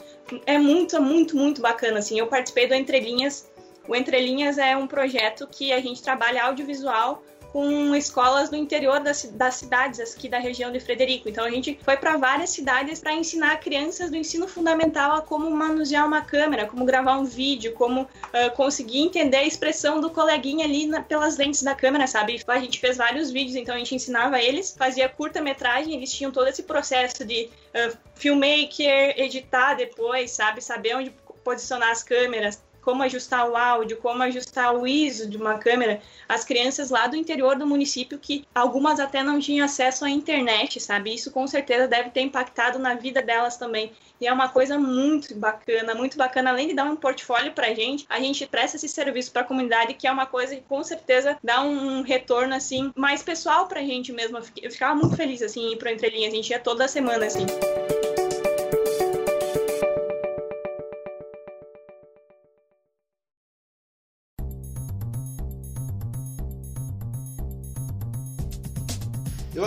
é 0.45 0.59
muito, 0.59 1.01
muito, 1.01 1.37
muito 1.37 1.63
bacana. 1.63 2.01
Assim, 2.01 2.19
eu 2.19 2.27
participei 2.27 2.67
do 2.67 2.75
Entre 2.75 2.99
Linhas. 2.99 3.49
O 3.87 3.95
Entre 3.95 4.19
Linhas 4.19 4.59
é 4.59 4.77
um 4.77 4.89
projeto 4.89 5.47
que 5.47 5.73
a 5.73 5.81
gente 5.81 6.03
trabalha 6.03 6.43
audiovisual 6.43 7.23
com 7.53 7.95
escolas 7.95 8.49
do 8.49 8.57
interior 8.57 8.99
das, 9.01 9.25
das 9.25 9.57
cidades 9.57 10.01
aqui 10.01 10.27
da 10.27 10.39
região 10.39 10.73
de 10.73 10.81
Frederico. 10.81 11.29
Então 11.29 11.45
a 11.45 11.51
gente 11.51 11.79
foi 11.85 11.99
para 11.99 12.17
várias 12.17 12.49
cidades 12.49 12.99
para 12.99 13.13
ensinar 13.13 13.61
crianças 13.61 14.11
do 14.11 14.17
ensino 14.17 14.49
fundamental 14.49 15.17
a 15.17 15.21
como 15.21 15.51
manusear 15.51 16.07
uma 16.07 16.23
câmera, 16.23 16.67
como 16.67 16.87
gravar 16.87 17.19
um 17.19 17.25
vídeo, 17.25 17.75
como 17.75 18.03
uh, 18.03 18.57
conseguir 18.57 19.01
entender 19.01 19.37
a 19.37 19.45
expressão 19.45 20.01
do 20.01 20.09
coleguinha 20.09 20.65
ali 20.65 20.87
na, 20.87 21.03
pelas 21.03 21.37
lentes 21.37 21.63
da 21.63 21.75
câmera, 21.75 22.07
sabe? 22.07 22.43
A 22.47 22.59
gente 22.59 22.81
fez 22.81 22.97
vários 22.97 23.31
vídeos, 23.31 23.55
então 23.55 23.75
a 23.75 23.79
gente 23.79 23.95
ensinava 23.95 24.41
eles, 24.41 24.75
fazia 24.77 25.07
curta-metragem, 25.07 25.95
eles 25.95 26.11
tinham 26.11 26.33
todo 26.33 26.49
esse 26.49 26.63
processo 26.63 27.23
de 27.23 27.51
uh, 27.75 27.97
filmmaker, 28.15 29.15
editar 29.19 29.75
depois, 29.75 30.31
sabe? 30.31 30.63
Saber 30.63 30.97
onde 30.97 31.11
posicionar 31.45 31.91
as 31.91 32.03
câmeras, 32.03 32.63
como 32.83 33.03
ajustar 33.03 33.49
o 33.49 33.57
áudio, 33.57 33.97
como 33.97 34.23
ajustar 34.23 34.75
o 34.75 34.87
ISO 34.87 35.29
de 35.29 35.37
uma 35.37 35.59
câmera, 35.59 36.03
as 36.29 36.45
crianças 36.45 36.91
lá 36.91 37.07
do 37.07 37.17
interior 37.17 37.57
do 37.57 37.67
município 37.67 38.19
que 38.19 38.45
algumas 38.55 39.01
até 39.01 39.23
não 39.23 39.41
tinham 39.41 39.65
acesso 39.65 40.05
à 40.05 40.11
internet, 40.11 40.81
sabe? 40.81 41.15
Isso 41.15 41.31
com 41.31 41.47
certeza 41.47 41.89
deve 41.89 42.11
ter 42.11 42.21
impactado 42.21 42.79
na 42.79 42.95
vida 42.95 43.23
delas 43.23 43.57
também. 43.57 43.93
E 44.21 44.27
é 44.27 44.33
uma 44.33 44.49
coisa 44.49 44.79
muito 44.79 45.35
bacana, 45.35 45.95
muito 45.95 46.17
bacana. 46.17 46.51
Além 46.51 46.69
de 46.69 46.75
dar 46.75 46.85
um 46.85 46.95
portfólio 46.95 47.53
pra 47.53 47.75
gente, 47.75 48.07
a 48.09 48.21
gente 48.21 48.47
presta 48.47 48.77
esse 48.77 48.89
serviço 48.89 49.33
para 49.33 49.43
a 49.43 49.45
comunidade, 49.45 49.95
que 49.95 50.07
é 50.07 50.13
uma 50.13 50.27
coisa 50.27 50.55
que 50.55 50.63
com 50.63 50.83
certeza 50.85 51.37
dá 51.43 51.61
um 51.63 52.03
retorno 52.03 52.55
assim 52.55 52.93
mais 52.97 53.23
pessoal 53.23 53.67
pra 53.67 53.81
gente 53.81 54.13
mesmo. 54.13 54.39
Eu 54.61 54.71
ficava 54.71 54.95
muito 54.95 55.17
feliz 55.17 55.43
assim 55.43 55.73
ir 55.73 55.77
pro 55.77 55.91
Entrelinhas, 55.91 56.33
a 56.33 56.37
gente 56.37 56.51
ia 56.51 56.61
toda 56.61 56.87
semana 56.87 57.27
assim. 57.27 57.47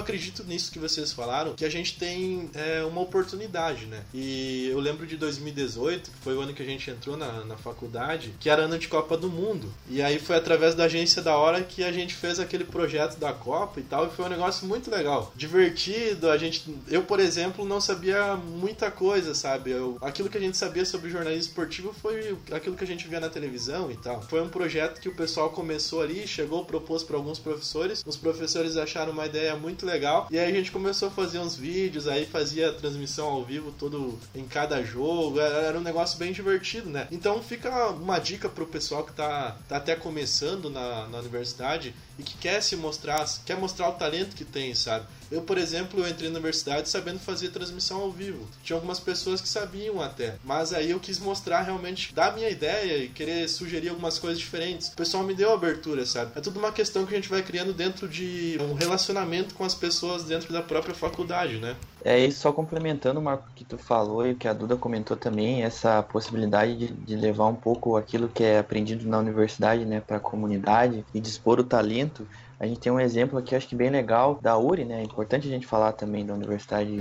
Acredito 0.06 0.44
nisso 0.44 0.72
que 0.72 0.78
vocês 0.78 1.12
falaram, 1.12 1.56
que 1.56 1.66
a 1.66 1.70
gente 1.70 1.98
tem 1.98 2.50
é, 2.54 2.84
uma 2.84 3.02
oportunidade, 3.02 3.88
né? 3.88 4.04
E 4.14 4.68
eu 4.72 4.80
lembro 4.80 5.06
de 5.08 5.18
2018, 5.18 6.12
que 6.12 6.18
foi 6.20 6.36
o 6.36 6.42
ano 6.42 6.54
que 6.54 6.62
a 6.62 6.66
gente 6.66 6.90
entrou 6.90 7.18
na, 7.18 7.44
na 7.44 7.58
faculdade, 7.58 8.34
que 8.40 8.50
era 8.50 8.64
ano 8.64 8.78
de 8.78 8.88
Copa 8.88 9.18
do 9.18 9.28
Mundo. 9.28 9.74
E 9.90 10.02
aí 10.02 10.20
foi 10.20 10.36
através 10.36 10.76
da 10.76 10.86
agência 10.86 11.22
da 11.22 11.36
hora 11.36 11.64
que 11.64 11.84
a 11.84 11.92
gente 11.92 12.14
fez 12.14 12.40
aquele 12.40 12.64
projeto 12.64 13.18
da 13.18 13.34
Copa 13.34 13.80
e 13.80 13.84
tal, 13.84 14.08
e 14.08 14.12
foi 14.12 14.26
um 14.26 14.30
negócio 14.30 14.68
muito 14.68 14.92
legal. 14.92 15.34
Divertido, 15.36 16.30
a 16.30 16.38
gente. 16.38 16.64
Eu, 16.88 17.04
por 17.04 17.20
exemplo, 17.20 17.66
não 17.66 17.82
sabia 17.82 18.36
muita 18.36 18.92
coisa, 18.92 19.34
sabe? 19.34 19.72
Eu, 19.72 19.98
aquilo 20.02 20.30
que 20.30 20.38
a 20.38 20.42
gente 20.42 20.56
sabia 20.56 20.86
sobre 20.86 21.10
jornalismo 21.10 21.50
esportivo 21.50 21.94
foi 21.94 22.38
aquilo 22.52 22.76
que 22.76 22.84
a 22.84 22.88
gente 22.88 23.08
via 23.08 23.20
na 23.20 23.30
televisão 23.30 23.92
e 23.92 23.98
tal. 23.98 24.22
Foi 24.22 24.42
um 24.42 24.50
projeto 24.50 25.02
que 25.02 25.10
o 25.10 25.16
pessoal 25.16 25.50
começou 25.50 26.02
ali, 26.02 26.28
chegou, 26.28 26.64
propôs 26.64 27.04
para 27.04 27.18
alguns 27.18 27.40
professores. 27.40 28.04
Os 28.06 28.16
professores 28.16 28.78
acharam 28.78 29.12
uma 29.12 29.26
ideia 29.26 29.56
muito 29.56 29.86
legal. 29.86 29.95
E 30.32 30.38
aí 30.38 30.52
a 30.52 30.56
gente 30.56 30.72
começou 30.72 31.08
a 31.08 31.12
fazer 31.12 31.40
uns 31.40 31.56
vídeos, 31.56 32.08
aí 32.08 32.26
fazia 32.26 32.74
transmissão 32.74 33.28
ao 33.28 33.44
vivo 33.44 33.72
todo 33.72 34.20
em 34.34 34.46
cada 34.46 34.84
jogo. 34.84 35.40
Era 35.40 35.78
um 35.78 35.82
negócio 35.82 36.18
bem 36.18 36.32
divertido, 36.32 36.90
né? 36.90 37.08
Então 37.12 37.42
fica 37.42 37.90
uma 37.90 38.20
dica 38.20 38.50
pro 38.50 38.66
pessoal 38.66 39.04
que 39.04 39.14
tá, 39.14 39.58
tá 39.68 39.78
até 39.78 39.96
começando 39.96 40.70
na, 40.70 41.08
na 41.08 41.20
universidade 41.20 41.94
e 42.18 42.24
que 42.24 42.38
quer 42.38 42.62
se 42.62 42.76
mostrar, 42.76 43.26
quer 43.46 43.58
mostrar 43.58 43.90
o 43.90 43.94
talento 43.94 44.36
que 44.36 44.46
tem, 44.46 44.74
sabe? 44.74 45.06
Eu, 45.32 45.42
por 45.42 45.58
exemplo, 45.58 46.00
eu 46.00 46.08
entrei 46.08 46.30
na 46.30 46.36
universidade 46.36 46.88
sabendo 46.88 47.20
fazer 47.20 47.50
transmissão 47.50 48.00
ao 48.00 48.12
vivo. 48.12 48.48
Tinha 48.64 48.78
algumas 48.78 49.00
pessoas 49.00 49.42
que 49.42 49.50
sabiam 49.50 50.02
até, 50.02 50.36
mas 50.44 50.72
aí 50.72 50.92
eu 50.92 51.00
quis 51.00 51.20
mostrar 51.20 51.64
realmente 51.64 52.14
da 52.14 52.32
minha 52.32 52.50
ideia 52.50 53.04
e 53.04 53.10
querer 53.10 53.50
sugerir 53.50 53.90
algumas 53.90 54.20
coisas 54.20 54.40
diferentes. 54.40 54.90
O 54.90 54.96
pessoal 54.96 55.24
me 55.24 55.34
deu 55.34 55.52
abertura, 55.52 56.06
sabe? 56.06 56.32
É 56.36 56.42
tudo 56.42 56.60
uma 56.60 56.72
questão 56.72 57.06
que 57.06 57.14
a 57.14 57.18
gente 57.18 57.30
vai 57.30 57.42
criando 57.42 57.74
dentro 57.74 58.08
de 58.08 58.58
um 58.62 58.74
relacionamento 58.74 59.56
com 59.56 59.64
as 59.64 59.74
pessoas 59.74 59.85
dentro 60.28 60.52
da 60.52 60.62
própria 60.62 60.94
faculdade, 60.94 61.58
né? 61.58 61.76
É 62.04 62.20
isso, 62.20 62.40
só 62.40 62.52
complementando, 62.52 63.22
Marco, 63.22 63.50
que 63.56 63.66
tu 63.66 63.78
falou 63.78 64.26
e 64.26 64.32
o 64.32 64.36
que 64.36 64.48
a 64.48 64.54
Duda 64.54 64.76
comentou 64.76 65.18
também, 65.18 65.64
essa 65.64 66.04
possibilidade 66.04 66.76
de, 66.76 66.94
de 66.94 67.16
levar 67.16 67.48
um 67.48 67.56
pouco 67.56 67.98
aquilo 67.98 68.28
que 68.28 68.44
é 68.44 68.60
aprendido 68.60 69.08
na 69.08 69.18
universidade, 69.18 69.86
né, 69.86 70.00
para 70.00 70.18
a 70.18 70.20
comunidade 70.20 71.04
e 71.14 71.20
dispor 71.20 71.60
o 71.60 71.64
talento. 71.64 72.28
A 72.60 72.66
gente 72.66 72.80
tem 72.80 72.92
um 72.92 73.00
exemplo 73.00 73.38
aqui, 73.38 73.56
acho 73.56 73.68
que 73.68 73.76
bem 73.76 73.90
legal, 73.90 74.40
da 74.42 74.58
URI, 74.58 74.86
né? 74.86 75.02
É 75.02 75.04
importante 75.04 75.48
a 75.48 75.52
gente 75.52 75.68
falar 75.68 75.92
também 75.92 76.26
da 76.26 76.34
universidade 76.34 76.96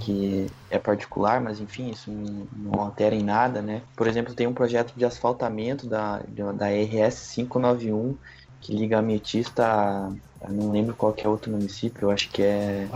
que 0.00 0.46
é 0.70 0.78
particular, 0.78 1.40
mas 1.40 1.60
enfim, 1.60 1.90
isso 1.90 2.10
não 2.52 2.80
altera 2.80 3.14
em 3.14 3.22
nada, 3.22 3.60
né? 3.60 3.82
Por 3.96 4.06
exemplo, 4.06 4.34
tem 4.34 4.46
um 4.46 4.54
projeto 4.54 4.92
de 4.94 5.04
asfaltamento 5.04 5.88
da, 5.88 6.22
da 6.54 6.68
RS 6.68 7.32
591 7.34 8.16
que 8.60 8.74
liga 8.74 8.96
a 8.96 9.00
Ametista 9.00 10.10
a, 10.44 10.50
não 10.50 10.70
lembro 10.70 10.94
qual 10.94 11.12
que 11.12 11.26
é 11.26 11.28
outro 11.28 11.50
município, 11.50 12.06
eu 12.06 12.10
acho 12.10 12.30
que 12.30 12.42
é. 12.42 12.86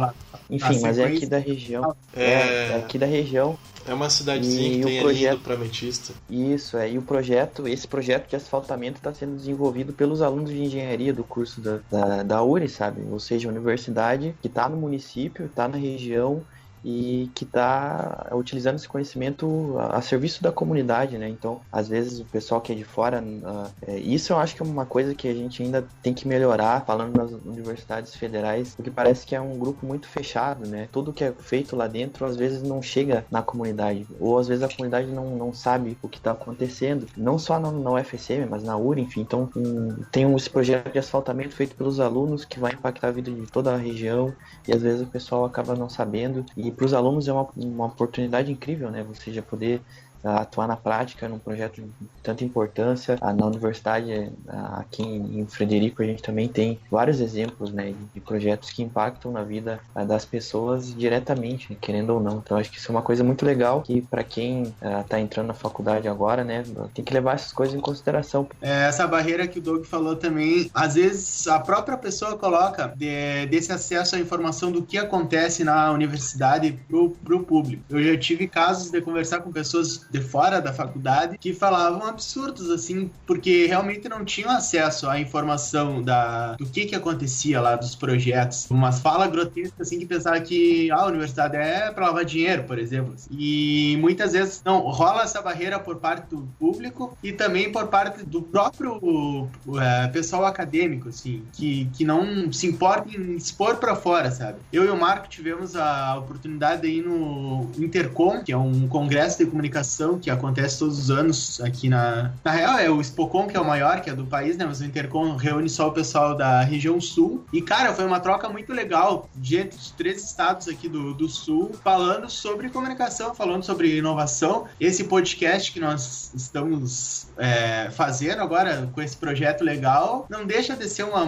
Enfim, 0.50 0.80
mas 0.80 0.98
é 0.98 1.04
aqui 1.04 1.26
da 1.26 1.38
região. 1.38 1.94
É... 2.14 2.24
é, 2.24 2.76
aqui 2.76 2.98
da 2.98 3.06
região. 3.06 3.58
É 3.86 3.94
uma 3.94 4.10
cidadezinha 4.10 4.68
e 4.68 4.80
que 4.80 4.84
tem 4.84 5.00
projeto... 5.00 5.32
ali 5.32 5.40
para 5.40 5.54
Ametista. 5.54 6.12
Isso, 6.28 6.76
é. 6.76 6.90
E 6.90 6.98
o 6.98 7.02
projeto, 7.02 7.66
esse 7.66 7.88
projeto 7.88 8.28
de 8.28 8.36
asfaltamento 8.36 8.98
está 8.98 9.14
sendo 9.14 9.36
desenvolvido 9.36 9.92
pelos 9.94 10.20
alunos 10.20 10.50
de 10.50 10.62
engenharia 10.62 11.12
do 11.12 11.24
curso 11.24 11.60
da, 11.60 11.78
da, 11.90 12.22
da 12.22 12.42
URI, 12.42 12.68
sabe? 12.68 13.02
Ou 13.10 13.18
seja, 13.18 13.48
a 13.48 13.52
universidade 13.52 14.34
que 14.42 14.48
está 14.48 14.68
no 14.68 14.76
município, 14.76 15.46
está 15.46 15.66
na 15.66 15.78
região 15.78 16.42
e 16.84 17.30
que 17.34 17.44
está 17.44 18.28
utilizando 18.32 18.76
esse 18.76 18.88
conhecimento 18.88 19.76
a, 19.78 19.98
a, 19.98 20.02
serviço 20.02 20.42
da 20.42 20.52
comunidade, 20.52 21.18
né? 21.18 21.28
Então, 21.28 21.60
às 21.72 21.88
vezes 21.88 22.20
o 22.20 22.24
pessoal 22.24 22.60
que 22.60 22.72
é 22.72 22.74
de 22.74 22.84
fora, 22.84 23.22
uh, 23.22 23.70
é, 23.86 23.98
isso 23.98 24.32
eu 24.32 24.38
acho 24.38 24.54
que 24.54 24.62
é 24.62 24.64
uma 24.64 24.86
coisa 24.86 25.14
que 25.14 25.28
a 25.28 25.34
gente 25.34 25.62
ainda 25.62 25.86
tem 26.02 26.14
que 26.14 26.26
melhorar, 26.26 26.84
falando 26.84 27.16
nas 27.16 27.32
universidades 27.44 28.14
federais, 28.14 28.74
porque 28.74 28.90
parece 28.90 29.26
que 29.26 29.34
é 29.34 29.40
um 29.40 29.58
grupo 29.58 29.86
muito 29.86 30.06
fechado, 30.08 30.66
né? 30.66 30.88
Tudo 30.92 31.12
que 31.12 31.24
é 31.24 31.32
feito 31.32 31.76
lá 31.76 31.86
dentro 31.86 32.24
às 32.24 32.36
vezes 32.36 32.62
não 32.62 32.82
chega 32.82 33.24
na 33.30 33.42
comunidade, 33.42 34.06
ou 34.20 34.38
às 34.38 34.48
vezes 34.48 34.62
a 34.62 34.68
comunidade 34.68 35.08
não, 35.08 35.36
não 35.36 35.52
sabe 35.52 35.96
o 36.02 36.08
que 36.08 36.18
está 36.18 36.32
acontecendo, 36.32 37.06
não 37.16 37.38
só 37.38 37.58
na, 37.58 37.70
na 37.70 37.92
UFSM, 37.92 38.46
mas 38.48 38.62
na 38.62 38.76
URI, 38.76 39.02
enfim. 39.02 39.20
Então, 39.20 39.48
um, 39.56 40.02
tem 40.10 40.26
um, 40.26 40.36
esse 40.36 40.50
projeto 40.50 40.92
de 40.92 40.98
asfaltamento 40.98 41.54
feito 41.54 41.74
pelos 41.74 42.00
alunos 42.00 42.44
que 42.44 42.58
vai 42.58 42.72
impactar 42.72 43.08
a 43.08 43.12
vida 43.12 43.30
de 43.30 43.46
toda 43.46 43.74
a 43.74 43.76
região 43.76 44.32
e 44.66 44.72
às 44.72 44.82
vezes 44.82 45.02
o 45.02 45.06
pessoal 45.06 45.44
acaba 45.44 45.74
não 45.74 45.88
sabendo 45.88 46.44
e 46.56 46.67
para 46.72 46.84
os 46.86 46.94
alunos 46.94 47.28
é 47.28 47.32
uma, 47.32 47.48
uma 47.56 47.86
oportunidade 47.86 48.50
incrível, 48.52 48.90
né? 48.90 49.02
Você 49.04 49.32
já 49.32 49.42
poder 49.42 49.80
atuar 50.22 50.66
na 50.66 50.76
prática 50.76 51.28
num 51.28 51.38
projeto 51.38 51.80
de 51.80 52.08
tanta 52.22 52.44
importância. 52.44 53.18
Na 53.20 53.46
universidade, 53.46 54.30
aqui 54.76 55.02
em 55.02 55.46
Frederico, 55.46 56.02
a 56.02 56.06
gente 56.06 56.22
também 56.22 56.48
tem 56.48 56.78
vários 56.90 57.20
exemplos 57.20 57.72
né, 57.72 57.94
de 58.14 58.20
projetos 58.20 58.70
que 58.70 58.82
impactam 58.82 59.32
na 59.32 59.42
vida 59.42 59.80
das 60.06 60.24
pessoas 60.24 60.94
diretamente, 60.94 61.74
querendo 61.80 62.10
ou 62.10 62.20
não. 62.20 62.38
Então, 62.38 62.56
acho 62.56 62.70
que 62.70 62.78
isso 62.78 62.90
é 62.90 62.94
uma 62.94 63.02
coisa 63.02 63.22
muito 63.22 63.44
legal 63.44 63.82
que, 63.82 64.02
para 64.02 64.24
quem 64.24 64.74
está 65.00 65.20
entrando 65.20 65.48
na 65.48 65.54
faculdade 65.54 66.08
agora, 66.08 66.44
né, 66.44 66.64
tem 66.94 67.04
que 67.04 67.12
levar 67.12 67.34
essas 67.34 67.52
coisas 67.52 67.74
em 67.74 67.80
consideração. 67.80 68.48
É, 68.60 68.88
essa 68.88 69.06
barreira 69.06 69.46
que 69.46 69.58
o 69.58 69.62
Doug 69.62 69.84
falou 69.84 70.16
também, 70.16 70.70
às 70.74 70.94
vezes 70.94 71.46
a 71.46 71.58
própria 71.58 71.96
pessoa 71.96 72.36
coloca 72.36 72.92
de, 72.96 73.46
desse 73.46 73.72
acesso 73.72 74.16
à 74.16 74.18
informação 74.18 74.70
do 74.70 74.82
que 74.82 74.98
acontece 74.98 75.64
na 75.64 75.90
universidade 75.92 76.78
para 76.88 77.36
o 77.36 77.40
público. 77.40 77.82
Eu 77.90 78.02
já 78.02 78.18
tive 78.18 78.46
casos 78.46 78.90
de 78.90 79.00
conversar 79.00 79.40
com 79.40 79.52
pessoas 79.52 80.07
de 80.10 80.20
fora 80.20 80.60
da 80.60 80.72
faculdade 80.72 81.38
que 81.38 81.52
falavam 81.52 82.06
absurdos, 82.06 82.70
assim, 82.70 83.10
porque 83.26 83.66
realmente 83.66 84.08
não 84.08 84.24
tinham 84.24 84.50
acesso 84.50 85.08
à 85.08 85.18
informação 85.20 86.02
da, 86.02 86.54
do 86.54 86.66
que 86.66 86.86
que 86.86 86.94
acontecia 86.94 87.60
lá, 87.60 87.76
dos 87.76 87.94
projetos. 87.94 88.66
Umas 88.70 89.00
falas 89.00 89.30
grotescas, 89.30 89.86
assim, 89.86 89.98
que 89.98 90.06
pensava 90.06 90.40
que 90.40 90.90
ah, 90.90 91.02
a 91.02 91.06
universidade 91.06 91.56
é 91.56 91.90
para 91.90 92.06
lavar 92.06 92.24
dinheiro, 92.24 92.64
por 92.64 92.78
exemplo. 92.78 93.14
E 93.30 93.96
muitas 94.00 94.32
vezes, 94.32 94.62
não, 94.64 94.80
rola 94.80 95.22
essa 95.22 95.40
barreira 95.42 95.78
por 95.78 95.96
parte 95.96 96.34
do 96.34 96.48
público 96.58 97.16
e 97.22 97.32
também 97.32 97.70
por 97.70 97.88
parte 97.88 98.24
do 98.24 98.42
próprio 98.42 99.48
é, 99.80 100.08
pessoal 100.08 100.44
acadêmico, 100.44 101.08
assim, 101.08 101.42
que, 101.52 101.88
que 101.94 102.04
não 102.04 102.52
se 102.52 102.66
importa 102.66 103.08
em 103.08 103.36
expor 103.36 103.76
para 103.76 103.94
fora, 103.94 104.30
sabe? 104.30 104.58
Eu 104.72 104.84
e 104.84 104.88
o 104.88 104.96
Marco 104.96 105.28
tivemos 105.28 105.76
a 105.76 106.16
oportunidade 106.18 106.86
aí 106.86 107.02
no 107.02 107.70
Intercom, 107.78 108.42
que 108.42 108.52
é 108.52 108.56
um 108.56 108.88
congresso 108.88 109.38
de 109.38 109.46
comunicação 109.46 109.97
que 110.20 110.30
acontece 110.30 110.78
todos 110.78 110.98
os 110.98 111.10
anos 111.10 111.60
aqui 111.60 111.88
na. 111.88 112.32
Na 112.44 112.50
real, 112.50 112.78
é 112.78 112.90
o 112.90 113.02
Spocon, 113.02 113.46
que 113.46 113.56
é 113.56 113.60
o 113.60 113.64
maior, 113.64 114.00
que 114.00 114.10
é 114.10 114.14
do 114.14 114.26
país, 114.26 114.56
né? 114.56 114.64
Mas 114.64 114.80
o 114.80 114.84
Intercom 114.84 115.36
reúne 115.36 115.68
só 115.68 115.88
o 115.88 115.92
pessoal 115.92 116.36
da 116.36 116.62
região 116.62 117.00
sul. 117.00 117.44
E, 117.52 117.60
cara, 117.62 117.92
foi 117.92 118.04
uma 118.04 118.20
troca 118.20 118.48
muito 118.48 118.72
legal 118.72 119.28
de 119.34 119.56
entre 119.56 119.78
os 119.78 119.90
três 119.90 120.22
estados 120.22 120.68
aqui 120.68 120.88
do, 120.88 121.14
do 121.14 121.28
sul, 121.28 121.72
falando 121.82 122.28
sobre 122.30 122.68
comunicação, 122.68 123.34
falando 123.34 123.64
sobre 123.64 123.96
inovação. 123.96 124.66
Esse 124.78 125.04
podcast 125.04 125.72
que 125.72 125.80
nós 125.80 126.32
estamos 126.34 127.27
é, 127.38 127.90
fazendo 127.90 128.42
agora 128.42 128.88
com 128.92 129.00
esse 129.00 129.16
projeto 129.16 129.62
legal 129.62 130.26
não 130.28 130.44
deixa 130.44 130.76
de 130.76 130.88
ser 130.88 131.04
uma, 131.04 131.22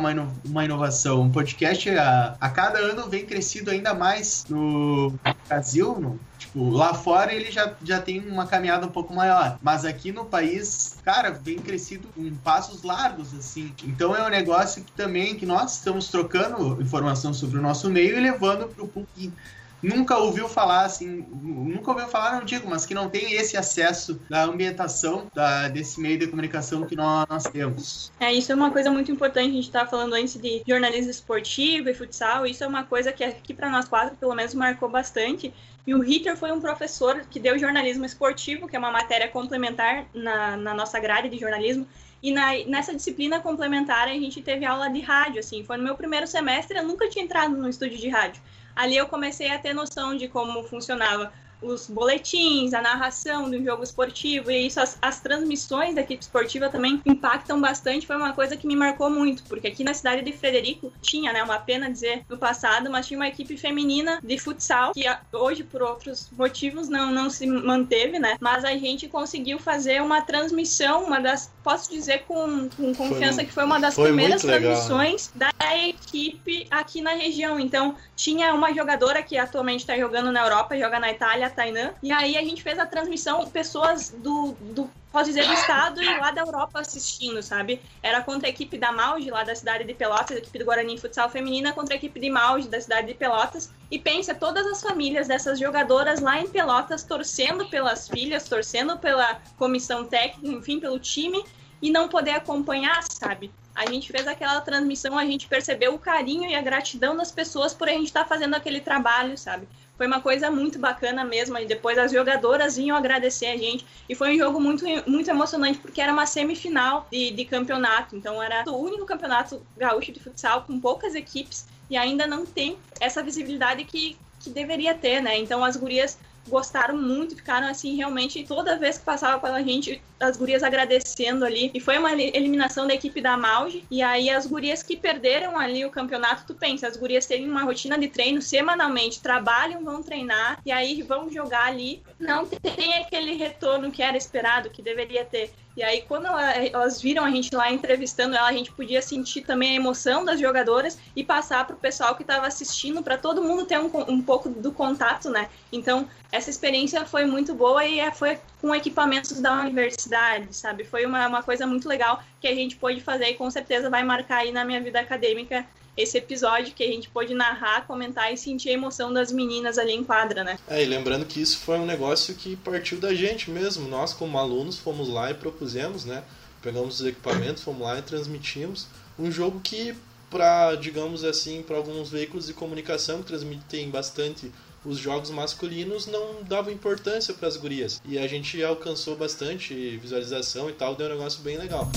uma 0.44 0.64
inovação. 0.64 1.22
Um 1.22 1.30
podcast 1.30 1.88
a, 1.90 2.36
a 2.40 2.48
cada 2.50 2.78
ano 2.78 3.08
vem 3.08 3.24
crescido 3.24 3.70
ainda 3.70 3.94
mais 3.94 4.44
no 4.48 5.14
Brasil, 5.48 5.98
no, 5.98 6.20
Tipo, 6.40 6.70
lá 6.70 6.94
fora 6.94 7.34
ele 7.34 7.50
já, 7.50 7.74
já 7.84 8.00
tem 8.00 8.18
uma 8.18 8.46
caminhada 8.46 8.86
um 8.86 8.90
pouco 8.90 9.14
maior. 9.14 9.58
Mas 9.62 9.84
aqui 9.84 10.10
no 10.10 10.24
país, 10.24 10.96
cara, 11.04 11.30
vem 11.30 11.58
crescido 11.58 12.08
em 12.16 12.34
passos 12.34 12.82
largos, 12.82 13.34
assim. 13.34 13.72
Então 13.84 14.16
é 14.16 14.26
um 14.26 14.30
negócio 14.30 14.82
que 14.82 14.90
também 14.92 15.36
que 15.36 15.44
nós 15.44 15.76
estamos 15.76 16.08
trocando 16.08 16.80
informação 16.80 17.34
sobre 17.34 17.58
o 17.58 17.62
nosso 17.62 17.90
meio 17.90 18.16
e 18.16 18.20
levando 18.20 18.66
para 18.66 18.82
o 18.82 18.88
público 18.88 19.36
nunca 19.82 20.16
ouviu 20.18 20.48
falar, 20.48 20.84
assim, 20.84 21.26
nunca 21.42 21.90
ouviu 21.90 22.06
falar, 22.06 22.38
não 22.38 22.44
digo, 22.44 22.68
mas 22.68 22.84
que 22.84 22.94
não 22.94 23.08
tem 23.08 23.34
esse 23.34 23.56
acesso 23.56 24.20
da 24.28 24.44
ambientação 24.44 25.30
da, 25.34 25.68
desse 25.68 26.00
meio 26.00 26.18
de 26.18 26.26
comunicação 26.26 26.86
que 26.86 26.96
nós, 26.96 27.26
nós 27.28 27.44
temos. 27.44 28.12
É, 28.20 28.32
isso 28.32 28.52
é 28.52 28.54
uma 28.54 28.70
coisa 28.70 28.90
muito 28.90 29.10
importante, 29.10 29.50
a 29.50 29.54
gente 29.54 29.64
estava 29.64 29.88
falando 29.88 30.14
antes 30.14 30.36
de 30.36 30.62
jornalismo 30.66 31.10
esportivo 31.10 31.88
e 31.88 31.94
futsal, 31.94 32.46
isso 32.46 32.62
é 32.62 32.66
uma 32.66 32.84
coisa 32.84 33.12
que 33.12 33.24
aqui 33.24 33.54
para 33.54 33.70
nós 33.70 33.88
quatro, 33.88 34.16
pelo 34.16 34.34
menos, 34.34 34.54
marcou 34.54 34.88
bastante. 34.88 35.52
E 35.86 35.94
o 35.94 36.00
Ritter 36.00 36.36
foi 36.36 36.52
um 36.52 36.60
professor 36.60 37.22
que 37.30 37.40
deu 37.40 37.58
jornalismo 37.58 38.04
esportivo, 38.04 38.68
que 38.68 38.76
é 38.76 38.78
uma 38.78 38.90
matéria 38.90 39.28
complementar 39.28 40.06
na, 40.14 40.56
na 40.56 40.74
nossa 40.74 41.00
grade 41.00 41.28
de 41.28 41.38
jornalismo, 41.38 41.86
e 42.22 42.30
na, 42.32 42.52
nessa 42.66 42.94
disciplina 42.94 43.40
complementar 43.40 44.06
a 44.06 44.12
gente 44.12 44.42
teve 44.42 44.66
aula 44.66 44.90
de 44.90 45.00
rádio, 45.00 45.40
assim, 45.40 45.64
foi 45.64 45.78
no 45.78 45.82
meu 45.82 45.94
primeiro 45.94 46.26
semestre, 46.26 46.76
eu 46.76 46.84
nunca 46.84 47.08
tinha 47.08 47.24
entrado 47.24 47.56
no 47.56 47.68
estúdio 47.68 47.96
de 47.96 48.08
rádio 48.08 48.42
ali 48.74 48.96
eu 48.96 49.06
comecei 49.06 49.50
a 49.50 49.58
ter 49.58 49.74
noção 49.74 50.16
de 50.16 50.28
como 50.28 50.62
funcionava 50.64 51.32
os 51.62 51.88
boletins, 51.88 52.72
a 52.72 52.80
narração 52.80 53.50
do 53.50 53.62
jogo 53.62 53.82
esportivo, 53.82 54.50
e 54.50 54.66
isso, 54.66 54.80
as, 54.80 54.98
as, 55.00 55.20
transmissões 55.20 55.94
da 55.94 56.00
equipe 56.00 56.22
esportiva 56.22 56.68
também 56.68 57.00
impactam 57.04 57.60
bastante. 57.60 58.06
Foi 58.06 58.16
uma 58.16 58.32
coisa 58.32 58.56
que 58.56 58.66
me 58.66 58.76
marcou 58.76 59.10
muito, 59.10 59.42
porque 59.44 59.68
aqui 59.68 59.84
na 59.84 59.94
cidade 59.94 60.22
de 60.22 60.32
Frederico 60.32 60.92
tinha, 61.00 61.32
né, 61.32 61.42
uma 61.42 61.58
pena 61.58 61.90
dizer 61.90 62.24
no 62.28 62.38
passado, 62.38 62.90
mas 62.90 63.06
tinha 63.06 63.18
uma 63.18 63.28
equipe 63.28 63.56
feminina 63.56 64.20
de 64.22 64.38
futsal, 64.38 64.92
que 64.92 65.04
hoje, 65.32 65.62
por 65.62 65.82
outros 65.82 66.30
motivos, 66.36 66.88
não, 66.88 67.12
não 67.12 67.28
se 67.28 67.46
manteve, 67.46 68.18
né? 68.18 68.36
Mas 68.40 68.64
a 68.64 68.72
gente 68.72 69.08
conseguiu 69.08 69.58
fazer 69.58 70.02
uma 70.02 70.22
transmissão, 70.22 71.04
uma 71.04 71.20
das. 71.20 71.52
Posso 71.62 71.90
dizer 71.90 72.24
com, 72.26 72.68
com 72.70 72.94
confiança 72.94 73.36
foi, 73.36 73.44
que 73.44 73.52
foi 73.52 73.64
uma 73.64 73.78
das 73.78 73.94
primeiras 73.94 74.42
transmissões 74.42 75.30
da 75.34 75.50
equipe 75.86 76.66
aqui 76.70 77.02
na 77.02 77.12
região. 77.12 77.58
Então, 77.60 77.94
tinha 78.16 78.54
uma 78.54 78.72
jogadora 78.72 79.22
que 79.22 79.36
atualmente 79.36 79.80
está 79.80 79.96
jogando 79.96 80.32
na 80.32 80.42
Europa, 80.42 80.78
joga 80.78 80.98
na 80.98 81.10
Itália, 81.10 81.49
Tainã. 81.50 81.92
E 82.02 82.12
aí 82.12 82.36
a 82.36 82.42
gente 82.42 82.62
fez 82.62 82.78
a 82.78 82.86
transmissão, 82.86 83.46
pessoas 83.48 84.10
do, 84.10 84.52
do 84.60 84.90
posso 85.12 85.26
dizer, 85.26 85.46
do 85.46 85.52
estado 85.52 86.02
e 86.02 86.18
lá 86.18 86.30
da 86.30 86.42
Europa 86.42 86.80
assistindo, 86.80 87.42
sabe? 87.42 87.80
Era 88.02 88.22
contra 88.22 88.46
a 88.46 88.50
equipe 88.50 88.78
da 88.78 88.92
Maude, 88.92 89.30
lá 89.30 89.42
da 89.42 89.54
cidade 89.54 89.84
de 89.84 89.94
Pelotas, 89.94 90.36
a 90.36 90.38
equipe 90.38 90.58
do 90.58 90.64
Guarani 90.64 90.98
Futsal 90.98 91.28
Feminina, 91.28 91.72
contra 91.72 91.94
a 91.94 91.96
equipe 91.96 92.20
de 92.20 92.30
Maude, 92.30 92.68
da 92.68 92.80
cidade 92.80 93.08
de 93.08 93.14
Pelotas. 93.14 93.70
E 93.90 93.98
pensa, 93.98 94.34
todas 94.34 94.66
as 94.66 94.80
famílias 94.80 95.26
dessas 95.26 95.58
jogadoras 95.58 96.20
lá 96.20 96.40
em 96.40 96.46
Pelotas 96.46 97.02
torcendo 97.02 97.68
pelas 97.68 98.08
filhas, 98.08 98.48
torcendo 98.48 98.96
pela 98.98 99.40
comissão 99.58 100.04
técnica, 100.04 100.56
enfim, 100.56 100.78
pelo 100.78 100.98
time, 100.98 101.44
e 101.82 101.90
não 101.90 102.08
poder 102.08 102.32
acompanhar, 102.32 103.02
sabe? 103.02 103.50
A 103.74 103.86
gente 103.86 104.12
fez 104.12 104.26
aquela 104.26 104.60
transmissão, 104.60 105.16
a 105.16 105.24
gente 105.24 105.48
percebeu 105.48 105.94
o 105.94 105.98
carinho 105.98 106.48
e 106.48 106.54
a 106.54 106.60
gratidão 106.60 107.16
das 107.16 107.30
pessoas 107.30 107.72
por 107.72 107.88
a 107.88 107.92
gente 107.92 108.06
estar 108.06 108.24
tá 108.24 108.28
fazendo 108.28 108.54
aquele 108.54 108.80
trabalho, 108.80 109.38
sabe? 109.38 109.66
Foi 110.00 110.06
uma 110.06 110.22
coisa 110.22 110.50
muito 110.50 110.78
bacana 110.78 111.26
mesmo. 111.26 111.58
E 111.58 111.66
depois 111.66 111.98
as 111.98 112.10
jogadoras 112.10 112.74
vinham 112.74 112.96
agradecer 112.96 113.44
a 113.44 113.56
gente. 113.58 113.84
E 114.08 114.14
foi 114.14 114.34
um 114.34 114.38
jogo 114.38 114.58
muito, 114.58 114.82
muito 115.06 115.28
emocionante, 115.28 115.78
porque 115.78 116.00
era 116.00 116.10
uma 116.10 116.24
semifinal 116.24 117.06
de, 117.12 117.30
de 117.30 117.44
campeonato. 117.44 118.16
Então 118.16 118.42
era 118.42 118.64
o 118.66 118.78
único 118.78 119.04
campeonato 119.04 119.60
gaúcho 119.76 120.10
de 120.10 120.18
futsal 120.18 120.62
com 120.62 120.80
poucas 120.80 121.14
equipes 121.14 121.66
e 121.90 121.98
ainda 121.98 122.26
não 122.26 122.46
tem 122.46 122.78
essa 122.98 123.22
visibilidade 123.22 123.84
que, 123.84 124.16
que 124.40 124.50
deveria 124.50 124.94
ter, 124.94 125.20
né? 125.20 125.38
Então 125.38 125.62
as 125.62 125.76
gurias 125.76 126.18
gostaram 126.48 126.96
muito, 126.96 127.36
ficaram 127.36 127.68
assim, 127.68 127.96
realmente, 127.96 128.44
toda 128.44 128.78
vez 128.78 128.98
que 128.98 129.04
passava 129.04 129.38
pela 129.38 129.62
gente, 129.62 130.02
as 130.18 130.36
gurias 130.36 130.62
agradecendo 130.62 131.44
ali. 131.44 131.70
E 131.72 131.80
foi 131.80 131.98
uma 131.98 132.12
eliminação 132.12 132.86
da 132.86 132.94
equipe 132.94 133.20
da 133.20 133.36
Mauge. 133.36 133.84
E 133.90 134.02
aí 134.02 134.28
as 134.30 134.46
gurias 134.46 134.82
que 134.82 134.96
perderam 134.96 135.58
ali 135.58 135.84
o 135.84 135.90
campeonato, 135.90 136.44
tu 136.46 136.54
pensa, 136.54 136.88
as 136.88 136.96
gurias 136.96 137.26
têm 137.26 137.48
uma 137.48 137.62
rotina 137.62 137.98
de 137.98 138.08
treino 138.08 138.42
semanalmente, 138.42 139.20
trabalham, 139.20 139.84
vão 139.84 140.02
treinar 140.02 140.60
e 140.64 140.72
aí 140.72 141.02
vão 141.02 141.30
jogar 141.30 141.66
ali. 141.66 142.02
Não 142.18 142.46
tem 142.46 142.94
aquele 142.94 143.34
retorno 143.34 143.90
que 143.90 144.02
era 144.02 144.16
esperado, 144.16 144.70
que 144.70 144.82
deveria 144.82 145.24
ter. 145.24 145.52
E 145.80 145.82
aí, 145.82 146.02
quando 146.06 146.26
elas 146.26 147.00
viram 147.00 147.24
a 147.24 147.30
gente 147.30 147.54
lá 147.56 147.72
entrevistando 147.72 148.36
ela, 148.36 148.50
a 148.50 148.52
gente 148.52 148.70
podia 148.70 149.00
sentir 149.00 149.40
também 149.40 149.70
a 149.70 149.76
emoção 149.76 150.26
das 150.26 150.38
jogadoras 150.38 150.98
e 151.16 151.24
passar 151.24 151.66
para 151.66 151.74
o 151.74 151.78
pessoal 151.78 152.14
que 152.14 152.20
estava 152.20 152.46
assistindo, 152.46 153.02
para 153.02 153.16
todo 153.16 153.42
mundo 153.42 153.64
ter 153.64 153.80
um, 153.80 153.90
um 154.06 154.20
pouco 154.20 154.50
do 154.50 154.72
contato, 154.72 155.30
né? 155.30 155.48
Então, 155.72 156.06
essa 156.30 156.50
experiência 156.50 157.06
foi 157.06 157.24
muito 157.24 157.54
boa 157.54 157.82
e 157.82 157.98
é, 157.98 158.10
foi 158.10 158.38
com 158.60 158.74
equipamentos 158.74 159.40
da 159.40 159.58
universidade, 159.62 160.54
sabe? 160.54 160.84
Foi 160.84 161.06
uma, 161.06 161.26
uma 161.26 161.42
coisa 161.42 161.66
muito 161.66 161.88
legal 161.88 162.22
que 162.42 162.46
a 162.46 162.54
gente 162.54 162.76
pôde 162.76 163.00
fazer 163.00 163.30
e 163.30 163.34
com 163.34 163.50
certeza 163.50 163.88
vai 163.88 164.02
marcar 164.02 164.40
aí 164.40 164.52
na 164.52 164.66
minha 164.66 164.82
vida 164.82 165.00
acadêmica 165.00 165.66
esse 165.96 166.16
episódio 166.18 166.74
que 166.74 166.82
a 166.82 166.86
gente 166.86 167.08
pôde 167.08 167.34
narrar, 167.34 167.86
comentar 167.86 168.32
e 168.32 168.36
sentir 168.36 168.70
a 168.70 168.72
emoção 168.72 169.12
das 169.12 169.32
meninas 169.32 169.78
ali 169.78 169.92
em 169.92 170.04
quadra, 170.04 170.44
né? 170.44 170.58
É, 170.68 170.82
e 170.82 170.86
lembrando 170.86 171.24
que 171.24 171.40
isso 171.40 171.58
foi 171.58 171.78
um 171.78 171.86
negócio 171.86 172.34
que 172.34 172.56
partiu 172.56 172.98
da 172.98 173.14
gente 173.14 173.50
mesmo. 173.50 173.88
Nós, 173.88 174.12
como 174.12 174.38
alunos, 174.38 174.78
fomos 174.78 175.08
lá 175.08 175.30
e 175.30 175.34
propusemos, 175.34 176.04
né? 176.04 176.22
Pegamos 176.62 177.00
os 177.00 177.06
equipamentos, 177.06 177.62
fomos 177.62 177.82
lá 177.82 177.98
e 177.98 178.02
transmitimos 178.02 178.86
um 179.18 179.30
jogo 179.30 179.60
que, 179.60 179.94
para, 180.30 180.74
digamos 180.76 181.24
assim, 181.24 181.62
para 181.62 181.76
alguns 181.76 182.10
veículos 182.10 182.46
de 182.46 182.54
comunicação 182.54 183.18
que 183.18 183.26
transmitem 183.26 183.90
bastante 183.90 184.50
os 184.84 184.96
jogos 184.96 185.30
masculinos 185.30 186.06
não 186.06 186.42
davam 186.42 186.72
importância 186.72 187.34
para 187.34 187.48
as 187.48 187.56
gurias. 187.56 188.00
E 188.04 188.18
a 188.18 188.26
gente 188.26 188.62
alcançou 188.62 189.16
bastante 189.16 189.98
visualização 189.98 190.70
e 190.70 190.72
tal, 190.72 190.94
deu 190.94 191.06
um 191.06 191.10
negócio 191.10 191.42
bem 191.42 191.58
legal. 191.58 191.90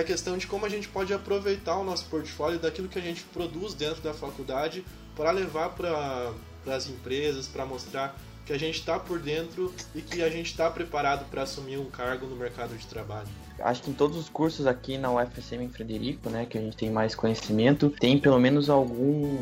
A 0.00 0.04
questão 0.04 0.36
de 0.36 0.46
como 0.46 0.66
a 0.66 0.68
gente 0.68 0.88
pode 0.88 1.12
aproveitar 1.12 1.76
o 1.76 1.84
nosso 1.84 2.06
portfólio 2.06 2.58
daquilo 2.58 2.88
que 2.88 2.98
a 2.98 3.02
gente 3.02 3.22
produz 3.32 3.74
dentro 3.74 4.02
da 4.02 4.12
faculdade 4.14 4.84
para 5.14 5.30
levar 5.30 5.70
para 5.70 6.32
as 6.66 6.88
empresas, 6.88 7.46
para 7.46 7.64
mostrar 7.64 8.18
que 8.46 8.52
a 8.52 8.58
gente 8.58 8.80
está 8.80 8.98
por 8.98 9.18
dentro 9.18 9.72
e 9.94 10.02
que 10.02 10.22
a 10.22 10.30
gente 10.30 10.46
está 10.46 10.70
preparado 10.70 11.28
para 11.30 11.42
assumir 11.42 11.78
um 11.78 11.90
cargo 11.90 12.26
no 12.26 12.34
mercado 12.34 12.76
de 12.76 12.86
trabalho 12.86 13.28
acho 13.62 13.82
que 13.82 13.90
em 13.90 13.94
todos 13.94 14.16
os 14.16 14.28
cursos 14.28 14.66
aqui 14.66 14.98
na 14.98 15.10
UFSM 15.12 15.62
em 15.62 15.68
Frederico, 15.68 16.28
né, 16.30 16.46
que 16.48 16.58
a 16.58 16.60
gente 16.60 16.76
tem 16.76 16.90
mais 16.90 17.14
conhecimento, 17.14 17.90
tem 17.90 18.18
pelo 18.18 18.38
menos 18.38 18.70
algum, 18.70 19.38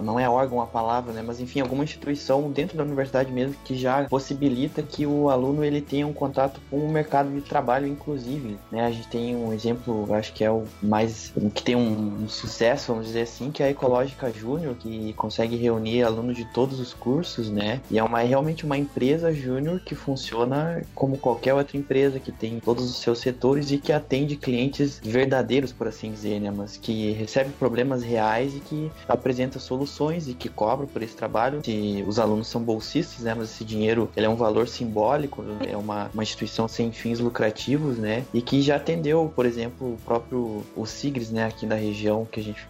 não 0.00 0.18
é 0.18 0.28
órgão 0.28 0.60
a 0.60 0.66
palavra, 0.66 1.12
né, 1.12 1.22
mas 1.24 1.40
enfim, 1.40 1.60
alguma 1.60 1.84
instituição 1.84 2.50
dentro 2.50 2.76
da 2.76 2.84
universidade 2.84 3.32
mesmo 3.32 3.56
que 3.64 3.76
já 3.76 4.04
possibilita 4.04 4.82
que 4.82 5.06
o 5.06 5.30
aluno 5.30 5.64
ele 5.64 5.80
tenha 5.80 6.06
um 6.06 6.12
contato 6.12 6.60
com 6.70 6.78
o 6.78 6.88
mercado 6.88 7.30
de 7.30 7.40
trabalho, 7.40 7.86
inclusive, 7.86 8.58
né, 8.70 8.86
a 8.86 8.90
gente 8.90 9.08
tem 9.08 9.36
um 9.36 9.52
exemplo, 9.52 10.12
acho 10.14 10.32
que 10.32 10.44
é 10.44 10.50
o 10.50 10.64
mais, 10.82 11.32
que 11.54 11.62
tem 11.62 11.76
um, 11.76 12.24
um 12.24 12.28
sucesso, 12.28 12.92
vamos 12.92 13.06
dizer 13.06 13.22
assim, 13.22 13.50
que 13.50 13.62
é 13.62 13.66
a 13.66 13.70
Ecológica 13.70 14.32
Júnior, 14.32 14.74
que 14.76 15.12
consegue 15.14 15.56
reunir 15.56 16.02
alunos 16.02 16.36
de 16.36 16.44
todos 16.46 16.80
os 16.80 16.92
cursos, 16.94 17.50
né, 17.50 17.80
e 17.90 17.98
é 17.98 18.02
uma, 18.02 18.20
realmente 18.20 18.64
uma 18.64 18.76
empresa 18.76 19.32
júnior 19.32 19.80
que 19.80 19.94
funciona 19.94 20.82
como 20.94 21.18
qualquer 21.18 21.54
outra 21.54 21.76
empresa, 21.76 22.20
que 22.20 22.32
tem 22.32 22.60
todos 22.60 22.84
os 22.84 22.96
seus 22.98 23.18
setores 23.18 23.55
e 23.70 23.78
que 23.78 23.92
atende 23.92 24.36
clientes 24.36 25.00
verdadeiros, 25.02 25.72
por 25.72 25.88
assim 25.88 26.10
dizer, 26.10 26.40
né? 26.40 26.52
Mas 26.54 26.76
que 26.76 27.12
recebe 27.12 27.50
problemas 27.58 28.02
reais 28.02 28.54
e 28.54 28.60
que 28.60 28.90
apresenta 29.08 29.58
soluções 29.58 30.28
e 30.28 30.34
que 30.34 30.48
cobra 30.48 30.86
por 30.86 31.02
esse 31.02 31.14
trabalho. 31.14 31.60
Se 31.64 32.04
os 32.06 32.18
alunos 32.18 32.48
são 32.48 32.62
bolsistas, 32.62 33.20
né? 33.24 33.34
Mas 33.34 33.50
esse 33.50 33.64
dinheiro 33.64 34.10
ele 34.16 34.26
é 34.26 34.28
um 34.28 34.36
valor 34.36 34.68
simbólico, 34.68 35.44
é 35.66 35.76
uma, 35.76 36.10
uma 36.12 36.22
instituição 36.22 36.68
sem 36.68 36.92
fins 36.92 37.18
lucrativos, 37.18 37.98
né? 37.98 38.24
E 38.32 38.40
que 38.42 38.60
já 38.62 38.76
atendeu, 38.76 39.32
por 39.34 39.46
exemplo, 39.46 39.94
o 39.94 39.98
próprio 40.04 40.64
o 40.74 40.86
Sigres, 40.86 41.30
né? 41.30 41.44
Aqui 41.46 41.66
da 41.66 41.76
região 41.76 42.24
que 42.24 42.40
a 42.40 42.42
gente 42.42 42.66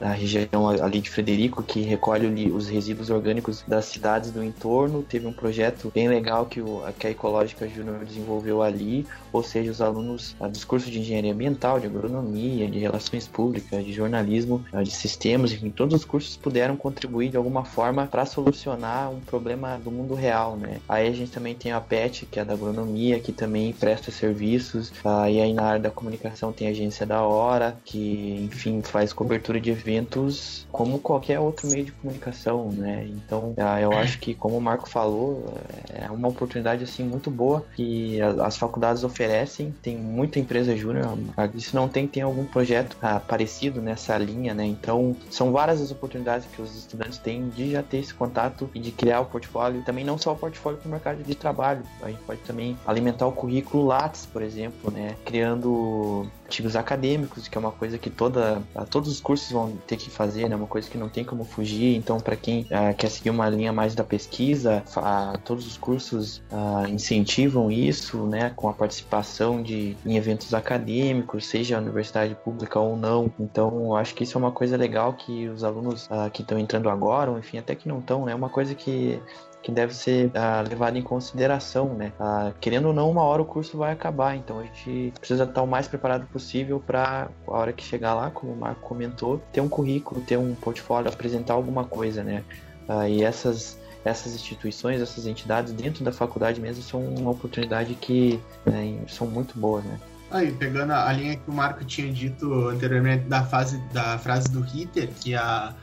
na 0.00 0.12
região 0.12 0.68
ali 0.68 1.00
de 1.00 1.10
Frederico 1.10 1.62
que 1.62 1.80
recolhe 1.80 2.50
os 2.50 2.68
resíduos 2.68 3.10
orgânicos 3.10 3.64
das 3.66 3.86
cidades 3.86 4.30
do 4.30 4.42
entorno. 4.42 5.02
Teve 5.02 5.26
um 5.26 5.32
projeto 5.32 5.90
bem 5.94 6.08
legal 6.08 6.46
que, 6.46 6.60
o, 6.60 6.82
que 6.98 7.06
a 7.06 7.10
Ecológica 7.10 7.68
Júnior 7.68 8.04
desenvolveu 8.04 8.62
ali, 8.62 9.06
ou 9.32 9.42
seja, 9.42 9.70
os 9.70 9.80
alunos 9.80 10.25
cursos, 10.34 10.64
curso 10.64 10.90
de 10.90 11.00
engenharia 11.00 11.32
ambiental, 11.32 11.80
de 11.80 11.86
agronomia, 11.86 12.68
de 12.68 12.78
relações 12.78 13.26
públicas, 13.26 13.84
de 13.84 13.92
jornalismo, 13.92 14.64
de 14.82 14.90
sistemas, 14.90 15.52
enfim, 15.52 15.70
todos 15.70 15.94
os 15.94 16.04
cursos 16.04 16.36
puderam 16.36 16.76
contribuir 16.76 17.30
de 17.30 17.36
alguma 17.36 17.64
forma 17.64 18.06
para 18.06 18.26
solucionar 18.26 19.10
um 19.10 19.20
problema 19.20 19.78
do 19.82 19.90
mundo 19.90 20.14
real, 20.14 20.56
né? 20.56 20.78
Aí 20.88 21.08
a 21.08 21.12
gente 21.12 21.30
também 21.30 21.54
tem 21.54 21.72
a 21.72 21.80
PET, 21.80 22.26
que 22.26 22.38
é 22.38 22.44
da 22.44 22.54
agronomia, 22.54 23.18
que 23.18 23.32
também 23.32 23.72
presta 23.72 24.10
serviços, 24.10 24.90
uh, 25.04 25.28
e 25.28 25.40
aí 25.40 25.52
na 25.52 25.62
área 25.62 25.80
da 25.80 25.90
comunicação 25.90 26.52
tem 26.52 26.68
a 26.68 26.70
agência 26.70 27.06
da 27.06 27.22
Hora, 27.22 27.76
que, 27.84 28.48
enfim, 28.50 28.82
faz 28.82 29.12
cobertura 29.12 29.60
de 29.60 29.70
eventos 29.70 30.66
como 30.70 30.98
qualquer 30.98 31.40
outro 31.40 31.68
meio 31.68 31.86
de 31.86 31.92
comunicação, 31.92 32.70
né? 32.70 33.08
Então, 33.08 33.54
uh, 33.56 33.78
eu 33.80 33.92
acho 33.92 34.18
que, 34.18 34.34
como 34.34 34.56
o 34.56 34.60
Marco 34.60 34.88
falou, 34.88 35.54
é 35.88 36.10
uma 36.10 36.28
oportunidade, 36.28 36.84
assim, 36.84 37.04
muito 37.04 37.30
boa 37.30 37.64
que 37.74 38.20
as 38.20 38.56
faculdades 38.56 39.04
oferecem, 39.04 39.74
tem 39.82 39.96
muita 40.16 40.40
empresa 40.40 40.74
júnior, 40.74 41.18
isso 41.54 41.76
não 41.76 41.88
tem 41.88 42.06
tem 42.06 42.22
algum 42.22 42.44
projeto 42.44 42.96
ah, 43.02 43.20
parecido 43.20 43.82
nessa 43.82 44.16
linha, 44.16 44.54
né? 44.54 44.64
Então, 44.64 45.14
são 45.30 45.52
várias 45.52 45.80
as 45.82 45.90
oportunidades 45.90 46.46
que 46.50 46.62
os 46.62 46.74
estudantes 46.74 47.18
têm 47.18 47.48
de 47.50 47.72
já 47.72 47.82
ter 47.82 47.98
esse 47.98 48.14
contato 48.14 48.70
e 48.74 48.80
de 48.80 48.90
criar 48.90 49.20
o 49.20 49.26
portfólio. 49.26 49.82
Também 49.82 50.04
não 50.04 50.16
só 50.16 50.32
o 50.32 50.36
portfólio 50.36 50.78
para 50.78 50.88
o 50.88 50.90
mercado 50.90 51.22
de 51.22 51.34
trabalho, 51.34 51.82
a 52.02 52.08
gente 52.08 52.22
pode 52.22 52.40
também 52.40 52.76
alimentar 52.86 53.26
o 53.26 53.32
currículo 53.32 53.84
Lattes, 53.84 54.26
por 54.26 54.42
exemplo, 54.42 54.90
né? 54.90 55.14
Criando 55.24 56.26
artigos 56.46 56.76
acadêmicos, 56.76 57.48
que 57.48 57.58
é 57.58 57.60
uma 57.60 57.72
coisa 57.72 57.98
que 57.98 58.08
toda, 58.08 58.62
todos 58.88 59.10
os 59.10 59.20
cursos 59.20 59.50
vão 59.50 59.76
ter 59.86 59.96
que 59.96 60.08
fazer, 60.08 60.48
né? 60.48 60.54
Uma 60.54 60.66
coisa 60.66 60.88
que 60.88 60.96
não 60.96 61.08
tem 61.08 61.24
como 61.24 61.44
fugir. 61.44 61.96
Então, 61.96 62.18
para 62.18 62.36
quem 62.36 62.66
ah, 62.70 62.94
quer 62.94 63.10
seguir 63.10 63.30
uma 63.30 63.48
linha 63.48 63.72
mais 63.72 63.94
da 63.94 64.04
pesquisa, 64.04 64.82
ah, 64.96 65.36
todos 65.44 65.66
os 65.66 65.76
cursos 65.76 66.42
ah, 66.50 66.84
incentivam 66.88 67.70
isso, 67.70 68.26
né? 68.26 68.52
Com 68.54 68.68
a 68.68 68.72
participação 68.72 69.62
de 69.62 69.96
em 70.06 70.16
eventos 70.16 70.54
acadêmicos, 70.54 71.46
seja 71.46 71.76
a 71.76 71.80
universidade 71.80 72.34
pública 72.36 72.78
ou 72.78 72.96
não. 72.96 73.30
Então, 73.38 73.86
eu 73.86 73.96
acho 73.96 74.14
que 74.14 74.22
isso 74.22 74.38
é 74.38 74.40
uma 74.40 74.52
coisa 74.52 74.76
legal 74.76 75.14
que 75.14 75.48
os 75.48 75.64
alunos 75.64 76.06
uh, 76.06 76.30
que 76.32 76.42
estão 76.42 76.58
entrando 76.58 76.88
agora, 76.88 77.30
ou 77.30 77.38
enfim, 77.38 77.58
até 77.58 77.74
que 77.74 77.88
não 77.88 77.98
estão, 77.98 78.24
né? 78.24 78.32
É 78.32 78.34
uma 78.34 78.48
coisa 78.48 78.74
que 78.74 79.20
que 79.66 79.72
deve 79.72 79.92
ser 79.92 80.28
uh, 80.28 80.68
levado 80.68 80.96
em 80.96 81.02
consideração, 81.02 81.92
né? 81.92 82.12
Uh, 82.20 82.54
querendo 82.60 82.86
ou 82.86 82.94
não, 82.94 83.10
uma 83.10 83.22
hora 83.22 83.42
o 83.42 83.44
curso 83.44 83.76
vai 83.76 83.90
acabar, 83.90 84.36
então 84.36 84.60
a 84.60 84.62
gente 84.62 85.12
precisa 85.18 85.42
estar 85.42 85.60
o 85.60 85.66
mais 85.66 85.88
preparado 85.88 86.24
possível 86.28 86.78
para 86.78 87.28
a 87.48 87.50
hora 87.50 87.72
que 87.72 87.82
chegar 87.82 88.14
lá, 88.14 88.30
como 88.30 88.52
o 88.52 88.56
Marco 88.56 88.80
comentou, 88.82 89.42
ter 89.52 89.60
um 89.60 89.68
currículo, 89.68 90.20
ter 90.20 90.36
um 90.36 90.54
portfólio, 90.54 91.10
apresentar 91.10 91.54
alguma 91.54 91.82
coisa, 91.82 92.22
né? 92.22 92.44
Uh, 92.88 93.08
e 93.08 93.24
essas 93.24 93.76
essas 94.04 94.36
instituições, 94.36 95.00
essas 95.00 95.26
entidades 95.26 95.72
dentro 95.72 96.04
da 96.04 96.12
faculdade 96.12 96.60
mesmo 96.60 96.80
são 96.80 97.04
uma 97.04 97.32
oportunidade 97.32 97.92
que 97.94 98.38
né, 98.64 99.00
são 99.08 99.26
muito 99.26 99.58
boas, 99.58 99.84
né? 99.84 99.98
Aí, 100.30 100.52
pegando 100.52 100.92
a 100.92 101.12
linha 101.12 101.34
que 101.34 101.50
o 101.50 101.52
Marco 101.52 101.84
tinha 101.84 102.12
dito 102.12 102.68
anteriormente 102.68 103.24
da, 103.24 103.42
fase, 103.44 103.78
da 103.92 104.16
frase 104.16 104.48
do 104.48 104.60
Ritter, 104.60 105.08
que 105.20 105.34
a, 105.34 105.74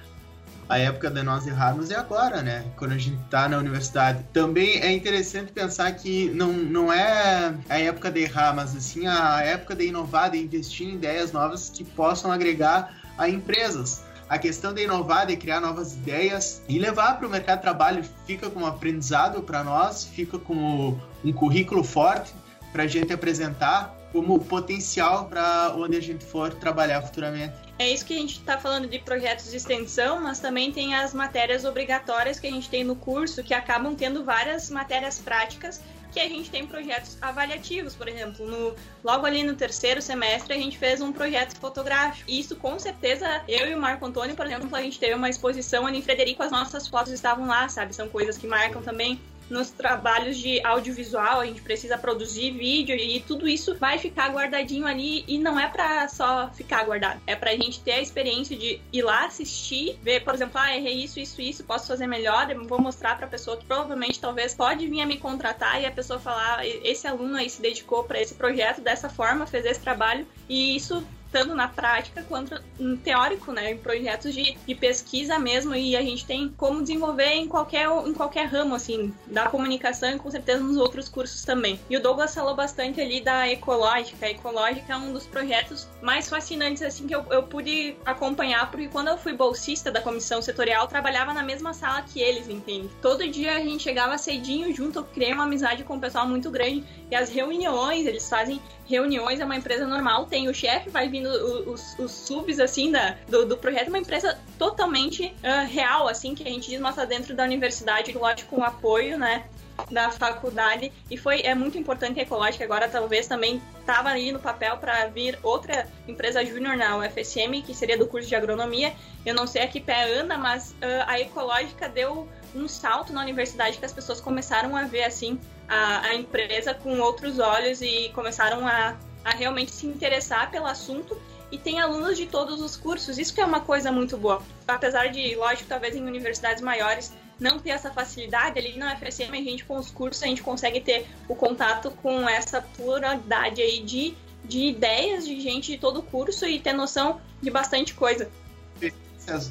a 0.73 0.79
época 0.79 1.11
de 1.11 1.21
nós 1.21 1.45
errarmos 1.45 1.91
é 1.91 1.95
agora, 1.95 2.41
né? 2.41 2.65
Quando 2.75 2.93
a 2.93 2.97
gente 2.97 3.21
tá 3.29 3.47
na 3.47 3.59
universidade. 3.59 4.23
Também 4.33 4.79
é 4.79 4.91
interessante 4.91 5.51
pensar 5.51 5.91
que 5.91 6.31
não, 6.31 6.51
não 6.51 6.91
é 6.91 7.53
a 7.69 7.79
época 7.79 8.09
de 8.09 8.21
errar, 8.21 8.55
mas 8.55 8.75
assim 8.75 9.05
a 9.05 9.41
época 9.41 9.75
de 9.75 9.85
inovar, 9.85 10.31
de 10.31 10.39
investir 10.39 10.87
em 10.87 10.95
ideias 10.95 11.31
novas 11.31 11.69
que 11.69 11.83
possam 11.83 12.31
agregar 12.31 12.91
a 13.17 13.29
empresas 13.29 14.03
a 14.27 14.39
questão 14.39 14.73
de 14.73 14.83
inovar, 14.83 15.27
de 15.27 15.35
criar 15.35 15.59
novas 15.59 15.93
ideias 15.93 16.63
e 16.67 16.79
levar 16.79 17.19
para 17.19 17.27
o 17.27 17.29
mercado 17.29 17.57
de 17.57 17.63
trabalho 17.63 18.03
fica 18.25 18.49
como 18.49 18.65
aprendizado 18.65 19.43
para 19.43 19.63
nós, 19.63 20.05
fica 20.05 20.39
como 20.39 20.99
um 21.23 21.31
currículo 21.31 21.83
forte 21.83 22.33
para 22.71 22.83
a 22.83 22.87
gente 22.87 23.13
apresentar 23.13 23.95
como 24.13 24.39
potencial 24.39 25.25
para 25.25 25.73
onde 25.75 25.97
a 25.97 26.01
gente 26.01 26.23
for 26.23 26.53
trabalhar 26.53 27.01
futuramente. 27.01 27.55
É 27.79 27.89
isso 27.89 28.05
que 28.05 28.13
a 28.13 28.17
gente 28.17 28.39
está 28.39 28.59
falando 28.59 28.87
de 28.87 28.99
projetos 28.99 29.49
de 29.49 29.57
extensão, 29.57 30.21
mas 30.21 30.39
também 30.39 30.71
tem 30.71 30.93
as 30.93 31.13
matérias 31.13 31.65
obrigatórias 31.65 32.39
que 32.39 32.45
a 32.45 32.51
gente 32.51 32.69
tem 32.69 32.83
no 32.83 32.95
curso, 32.95 33.43
que 33.43 33.53
acabam 33.53 33.95
tendo 33.95 34.23
várias 34.23 34.69
matérias 34.69 35.17
práticas 35.17 35.81
que 36.13 36.19
a 36.19 36.29
gente 36.29 36.51
tem 36.51 36.67
projetos 36.67 37.17
avaliativos, 37.19 37.95
por 37.95 38.07
exemplo, 38.07 38.45
no, 38.45 38.75
logo 39.03 39.25
ali 39.25 39.43
no 39.43 39.55
terceiro 39.55 39.99
semestre 39.99 40.53
a 40.53 40.57
gente 40.57 40.77
fez 40.77 41.01
um 41.01 41.11
projeto 41.11 41.57
fotográfico. 41.57 42.29
E 42.29 42.39
isso 42.39 42.55
com 42.55 42.77
certeza, 42.77 43.41
eu 43.47 43.67
e 43.67 43.73
o 43.73 43.81
Marco 43.81 44.05
Antônio, 44.05 44.35
por 44.35 44.45
exemplo, 44.45 44.69
a 44.75 44.81
gente 44.83 44.99
teve 44.99 45.15
uma 45.15 45.27
exposição 45.27 45.87
ali 45.87 45.97
em 45.97 46.01
Frederico, 46.03 46.43
as 46.43 46.51
nossas 46.51 46.87
fotos 46.87 47.11
estavam 47.11 47.47
lá, 47.47 47.67
sabe? 47.67 47.95
São 47.95 48.07
coisas 48.07 48.37
que 48.37 48.45
marcam 48.45 48.83
também 48.83 49.19
nos 49.53 49.69
trabalhos 49.69 50.37
de 50.37 50.59
audiovisual, 50.65 51.39
a 51.39 51.45
gente 51.45 51.61
precisa 51.61 51.97
produzir 51.97 52.51
vídeo 52.51 52.95
e 52.95 53.19
tudo 53.21 53.47
isso 53.47 53.75
vai 53.75 53.99
ficar 53.99 54.29
guardadinho 54.29 54.85
ali 54.85 55.23
e 55.27 55.37
não 55.37 55.59
é 55.59 55.67
para 55.67 56.07
só 56.07 56.49
ficar 56.49 56.83
guardado, 56.83 57.21
é 57.27 57.35
pra 57.35 57.51
gente 57.51 57.79
ter 57.79 57.93
a 57.93 58.01
experiência 58.01 58.57
de 58.57 58.81
ir 58.91 59.01
lá 59.03 59.25
assistir, 59.25 59.97
ver, 60.01 60.23
por 60.23 60.33
exemplo, 60.33 60.59
ah, 60.59 60.75
errei 60.75 61.03
isso, 61.03 61.19
isso, 61.19 61.39
isso, 61.41 61.63
posso 61.63 61.87
fazer 61.87 62.07
melhor, 62.07 62.47
vou 62.65 62.81
mostrar 62.81 63.15
pra 63.17 63.27
pessoa 63.27 63.55
que 63.55 63.65
provavelmente 63.65 64.19
talvez 64.19 64.55
pode 64.55 64.87
vir 64.87 65.01
a 65.01 65.05
me 65.05 65.17
contratar 65.17 65.81
e 65.81 65.85
a 65.85 65.91
pessoa 65.91 66.19
falar, 66.19 66.65
esse 66.65 67.05
aluno 67.07 67.37
aí 67.37 67.49
se 67.49 67.61
dedicou 67.61 68.03
para 68.03 68.19
esse 68.19 68.33
projeto 68.33 68.81
dessa 68.81 69.09
forma, 69.09 69.45
fez 69.45 69.65
esse 69.65 69.79
trabalho. 69.79 70.25
E 70.49 70.75
isso 70.75 71.05
tanto 71.33 71.55
na 71.55 71.67
prática 71.67 72.23
quanto 72.29 72.61
no 72.79 72.95
teórico, 72.95 73.51
né? 73.51 73.71
Em 73.71 73.77
projetos 73.77 74.33
de, 74.33 74.55
de 74.65 74.75
pesquisa 74.75 75.39
mesmo, 75.39 75.75
e 75.75 75.97
a 75.97 76.01
gente 76.01 76.25
tem 76.25 76.47
como 76.55 76.81
desenvolver 76.81 77.33
em 77.33 77.47
qualquer, 77.47 77.89
em 78.05 78.13
qualquer 78.13 78.45
ramo, 78.45 78.75
assim, 78.75 79.11
da 79.25 79.47
comunicação 79.47 80.11
e 80.11 80.19
com 80.19 80.29
certeza 80.29 80.63
nos 80.63 80.77
outros 80.77 81.09
cursos 81.09 81.43
também. 81.43 81.79
E 81.89 81.97
o 81.97 82.01
Douglas 82.01 82.35
falou 82.35 82.55
bastante 82.55 83.01
ali 83.01 83.19
da 83.19 83.49
Ecológica. 83.49 84.27
A 84.27 84.29
Ecológica 84.29 84.93
é 84.93 84.95
um 84.95 85.11
dos 85.11 85.25
projetos 85.25 85.87
mais 86.01 86.29
fascinantes, 86.29 86.83
assim, 86.83 87.07
que 87.07 87.15
eu, 87.15 87.25
eu 87.31 87.41
pude 87.41 87.95
acompanhar, 88.05 88.69
porque 88.69 88.87
quando 88.87 89.07
eu 89.07 89.17
fui 89.17 89.33
bolsista 89.33 89.91
da 89.91 90.01
comissão 90.01 90.39
setorial, 90.39 90.87
trabalhava 90.87 91.33
na 91.33 91.41
mesma 91.41 91.73
sala 91.73 92.03
que 92.03 92.21
eles, 92.21 92.47
entende? 92.47 92.89
Todo 93.01 93.27
dia 93.27 93.55
a 93.55 93.59
gente 93.59 93.81
chegava 93.81 94.19
cedinho 94.19 94.73
junto, 94.75 94.99
eu 94.99 95.03
criei 95.03 95.33
uma 95.33 95.45
amizade 95.45 95.83
com 95.83 95.95
o 95.95 95.99
pessoal 95.99 96.27
muito 96.27 96.51
grande, 96.51 96.83
e 97.09 97.15
as 97.15 97.29
reuniões, 97.29 98.05
eles 98.05 98.29
fazem 98.29 98.61
reuniões, 98.85 99.39
é 99.39 99.45
uma 99.45 99.55
empresa 99.55 99.87
normal, 99.87 100.25
tem 100.25 100.47
o 100.47 100.53
chefe, 100.53 100.89
vai 100.89 101.07
vindo 101.07 101.27
os, 101.27 101.97
os 101.97 102.11
subs, 102.11 102.59
assim, 102.59 102.91
da, 102.91 103.15
do, 103.27 103.45
do 103.45 103.57
projeto, 103.57 103.87
uma 103.87 103.99
empresa 103.99 104.37
totalmente 104.57 105.33
uh, 105.43 105.67
real, 105.67 106.07
assim, 106.07 106.35
que 106.35 106.43
a 106.43 106.51
gente 106.51 106.69
diz, 106.69 106.79
mas 106.79 106.95
tá 106.95 107.05
dentro 107.05 107.35
da 107.35 107.43
universidade, 107.43 108.11
lógico, 108.13 108.55
com 108.55 108.63
apoio, 108.63 109.17
né, 109.17 109.45
da 109.89 110.09
faculdade. 110.11 110.91
E 111.09 111.17
foi 111.17 111.41
é 111.41 111.55
muito 111.55 111.77
importante 111.77 112.19
a 112.19 112.23
Ecológica 112.23 112.63
agora 112.63 112.87
talvez 112.87 113.27
também 113.27 113.61
estava 113.79 114.09
ali 114.09 114.31
no 114.31 114.39
papel 114.39 114.77
para 114.77 115.07
vir 115.07 115.37
outra 115.41 115.87
empresa 116.07 116.45
júnior 116.45 116.77
na 116.77 116.97
UFSM 116.97 117.61
que 117.65 117.73
seria 117.73 117.97
do 117.97 118.07
curso 118.07 118.27
de 118.27 118.35
agronomia. 118.35 118.93
Eu 119.25 119.33
não 119.33 119.47
sei 119.47 119.63
a 119.63 119.67
que 119.67 119.79
pé 119.79 120.19
anda 120.19 120.37
mas 120.37 120.71
uh, 120.71 121.05
a 121.07 121.19
Ecológica 121.19 121.89
deu 121.89 122.27
um 122.55 122.67
salto 122.67 123.11
na 123.11 123.21
universidade 123.21 123.77
que 123.77 123.85
as 123.85 123.93
pessoas 123.93 124.21
começaram 124.21 124.75
a 124.75 124.83
ver 124.83 125.03
assim 125.03 125.39
a, 125.67 126.07
a 126.07 126.15
empresa 126.15 126.73
com 126.73 126.99
outros 126.99 127.39
olhos 127.39 127.81
e 127.81 128.09
começaram 128.13 128.67
a 128.67 128.97
a 129.23 129.31
realmente 129.31 129.71
se 129.71 129.87
interessar 129.87 130.51
pelo 130.51 130.65
assunto 130.65 131.17
e 131.51 131.57
tem 131.57 131.79
alunos 131.79 132.17
de 132.17 132.25
todos 132.25 132.61
os 132.61 132.75
cursos. 132.75 133.17
Isso 133.17 133.33
que 133.33 133.39
é 133.39 133.45
uma 133.45 133.61
coisa 133.61 133.91
muito 133.91 134.17
boa. 134.17 134.41
Apesar 134.67 135.07
de, 135.07 135.35
lógico, 135.35 135.69
talvez 135.69 135.95
em 135.95 136.01
universidades 136.01 136.61
maiores 136.61 137.13
não 137.39 137.59
ter 137.59 137.71
essa 137.71 137.91
facilidade, 137.91 138.59
ali 138.59 138.77
na 138.77 138.95
FSM 138.95 139.31
a 139.31 139.43
gente 139.43 139.65
com 139.65 139.77
os 139.77 139.89
cursos 139.89 140.23
a 140.23 140.27
gente 140.27 140.43
consegue 140.43 140.79
ter 140.81 141.07
o 141.27 141.35
contato 141.35 141.91
com 141.91 142.27
essa 142.27 142.61
pluralidade 142.61 143.61
aí 143.61 143.81
de, 143.81 144.13
de 144.43 144.67
ideias 144.67 145.25
de 145.25 145.39
gente 145.39 145.71
de 145.71 145.77
todo 145.77 145.99
o 145.99 146.03
curso 146.03 146.45
e 146.45 146.59
ter 146.59 146.73
noção 146.73 147.21
de 147.41 147.49
bastante 147.49 147.93
coisa. 147.93 148.29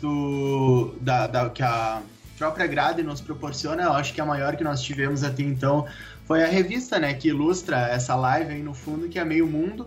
Do, 0.00 0.94
da, 1.00 1.26
da, 1.26 1.48
que 1.48 1.62
a 1.62 2.02
própria 2.42 2.66
grade 2.66 3.04
nos 3.04 3.20
proporciona, 3.20 3.84
eu 3.84 3.92
acho 3.92 4.12
que 4.12 4.20
a 4.20 4.26
maior 4.26 4.56
que 4.56 4.64
nós 4.64 4.82
tivemos 4.82 5.22
até 5.22 5.44
então 5.44 5.86
foi 6.26 6.42
a 6.42 6.48
revista, 6.48 6.98
né, 6.98 7.14
que 7.14 7.28
ilustra 7.28 7.88
essa 7.88 8.16
live 8.16 8.54
aí 8.54 8.62
no 8.62 8.74
fundo, 8.74 9.08
que 9.08 9.16
é 9.16 9.24
Meio 9.24 9.46
Mundo. 9.46 9.86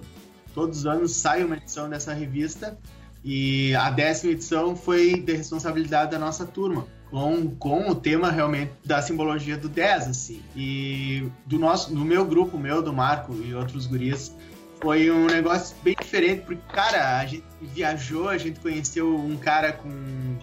Todos 0.54 0.80
os 0.80 0.86
anos 0.86 1.14
sai 1.18 1.44
uma 1.44 1.58
edição 1.58 1.90
dessa 1.90 2.14
revista 2.14 2.78
e 3.26 3.76
a 3.76 3.90
décima 3.90 4.32
edição 4.32 4.74
foi 4.74 5.20
de 5.20 5.34
responsabilidade 5.34 6.12
da 6.12 6.20
nossa 6.20 6.46
turma. 6.46 6.88
Com, 7.12 7.50
com 7.56 7.90
o 7.90 7.96
tema 7.96 8.32
realmente 8.32 8.72
da 8.86 9.02
simbologia 9.02 9.58
do 9.58 9.68
10, 9.68 10.08
assim. 10.08 10.42
E 10.56 11.30
do 11.46 11.60
nosso, 11.60 11.94
do 11.94 12.06
meu 12.06 12.26
grupo, 12.26 12.58
meu, 12.58 12.82
do 12.82 12.94
Marco 12.94 13.36
e 13.46 13.54
outros 13.54 13.86
guris, 13.86 14.34
foi 14.82 15.12
um 15.12 15.28
negócio 15.28 15.76
bem 15.84 15.96
diferente, 16.00 16.44
porque, 16.46 16.62
cara, 16.74 17.20
a 17.20 17.26
gente 17.26 17.44
viajou, 17.62 18.30
a 18.30 18.38
gente 18.38 18.60
conheceu 18.60 19.14
um 19.14 19.36
cara 19.36 19.74
com 19.74 19.90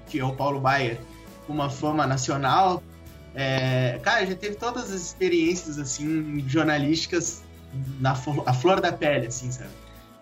que 0.06 0.18
é 0.18 0.24
o 0.24 0.34
Paulo 0.34 0.60
Baier, 0.60 0.98
uma 1.48 1.68
fama 1.68 2.06
nacional, 2.06 2.82
é, 3.34 3.98
cara, 4.02 4.20
gente 4.26 4.38
teve 4.38 4.56
todas 4.56 4.92
as 4.92 5.00
experiências, 5.00 5.78
assim, 5.78 6.44
jornalísticas 6.46 7.42
na 8.00 8.12
a 8.12 8.52
flor 8.52 8.80
da 8.80 8.92
pele, 8.92 9.26
assim, 9.26 9.50
sabe? 9.50 9.70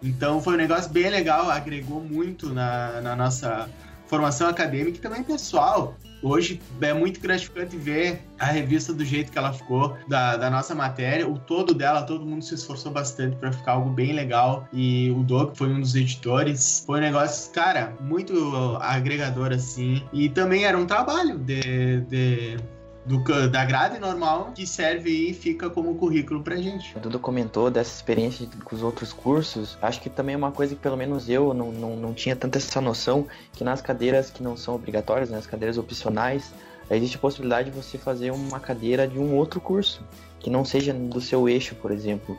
Então 0.03 0.41
foi 0.41 0.55
um 0.55 0.57
negócio 0.57 0.91
bem 0.91 1.11
legal, 1.11 1.51
agregou 1.51 2.01
muito 2.01 2.53
na, 2.55 3.01
na 3.01 3.17
nossa 3.17 3.69
formação 4.11 4.49
acadêmica 4.49 4.99
e 4.99 5.01
também 5.01 5.23
pessoal. 5.23 5.97
Hoje 6.23 6.61
é 6.83 6.93
muito 6.93 7.19
gratificante 7.21 7.77
ver 7.77 8.21
a 8.39 8.47
revista 8.47 8.93
do 8.93 9.05
jeito 9.05 9.33
que 9.33 9.39
ela 9.39 9.53
ficou, 9.53 9.97
da, 10.07 10.37
da 10.37 10.51
nossa 10.51 10.75
matéria. 10.75 11.27
O 11.27 11.39
todo 11.39 11.73
dela, 11.73 12.03
todo 12.03 12.27
mundo 12.27 12.45
se 12.45 12.55
esforçou 12.55 12.93
bastante 12.93 13.37
para 13.37 13.53
ficar 13.53 13.73
algo 13.73 13.89
bem 13.89 14.13
legal. 14.13 14.69
E 14.73 15.11
o 15.13 15.23
Doug 15.23 15.55
foi 15.55 15.73
um 15.73 15.81
dos 15.81 15.95
editores. 15.95 16.83
Foi 16.85 16.99
um 16.99 17.03
negócio, 17.03 17.51
cara, 17.53 17.95
muito 18.01 18.77
agregador, 18.81 19.53
assim. 19.53 20.03
E 20.13 20.29
também 20.29 20.65
era 20.65 20.77
um 20.77 20.85
trabalho 20.85 21.39
de, 21.39 22.01
de 22.03 22.59
do, 23.05 23.23
da 23.49 23.65
grade 23.65 23.99
normal 23.99 24.53
que 24.55 24.67
serve 24.67 25.31
e 25.31 25.35
fica 25.35 25.71
como 25.71 25.95
currículo 25.95 26.43
pra 26.43 26.57
gente. 26.57 26.97
O 26.97 27.01
Dudu 27.01 27.19
comentou 27.19 27.71
dessa 27.71 27.95
experiência 27.95 28.47
com 28.65 28.77
os 28.77 28.83
outros 28.83 29.13
cursos. 29.13 29.79
Acho 29.81 30.01
que 30.01 30.11
também 30.11 30.35
é 30.35 30.39
uma 30.39 30.53
coisa 30.53 30.75
que 30.75 30.81
pelo 30.81 30.97
menos 30.97 31.29
eu 31.29 31.55
não, 31.55 31.73
não, 31.73 31.97
não 31.97 32.15
tinha 32.15 32.37
tanta 32.37 32.59
essa 32.59 32.81
noção 32.81 33.27
que 33.53 33.65
nas 33.65 33.81
cadeiras 33.81 34.31
que 34.31 34.43
não 34.43 34.57
são 34.57 34.75
obrigatórias, 34.75 35.31
nas 35.31 35.47
cadeiras 35.47 35.79
opcionais, 35.79 36.53
existe 36.91 37.17
a 37.17 37.21
possibilidade 37.21 37.71
de 37.71 37.77
você 37.77 37.97
fazer 37.97 38.31
uma 38.31 38.61
cadeira 38.61 39.07
de 39.07 39.19
um 39.19 39.35
outro 39.37 39.61
curso, 39.61 40.03
que 40.39 40.51
não 40.51 40.65
seja 40.65 40.93
do 40.93 41.21
seu 41.21 41.49
eixo, 41.49 41.75
por 41.77 41.91
exemplo. 41.91 42.37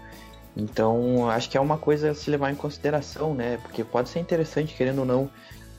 Então, 0.55 1.29
acho 1.29 1.49
que 1.49 1.57
é 1.57 1.61
uma 1.61 1.77
coisa 1.77 2.11
a 2.11 2.15
se 2.15 2.29
levar 2.29 2.51
em 2.51 2.55
consideração, 2.55 3.33
né? 3.33 3.57
Porque 3.61 3.83
pode 3.83 4.09
ser 4.09 4.19
interessante, 4.19 4.75
querendo 4.75 4.99
ou 4.99 5.05
não, 5.05 5.29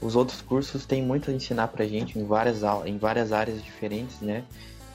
os 0.03 0.17
outros 0.17 0.43
cursos 0.43 0.85
têm 0.85 1.03
muito 1.03 1.31
a 1.31 1.35
ensinar 1.35 1.69
pra 1.69 1.87
gente 1.87 2.19
em 2.19 2.27
várias, 2.27 2.63
em 2.85 2.99
várias 2.99 3.33
áreas 3.33 3.63
diferentes, 3.63 4.21
né? 4.21 4.45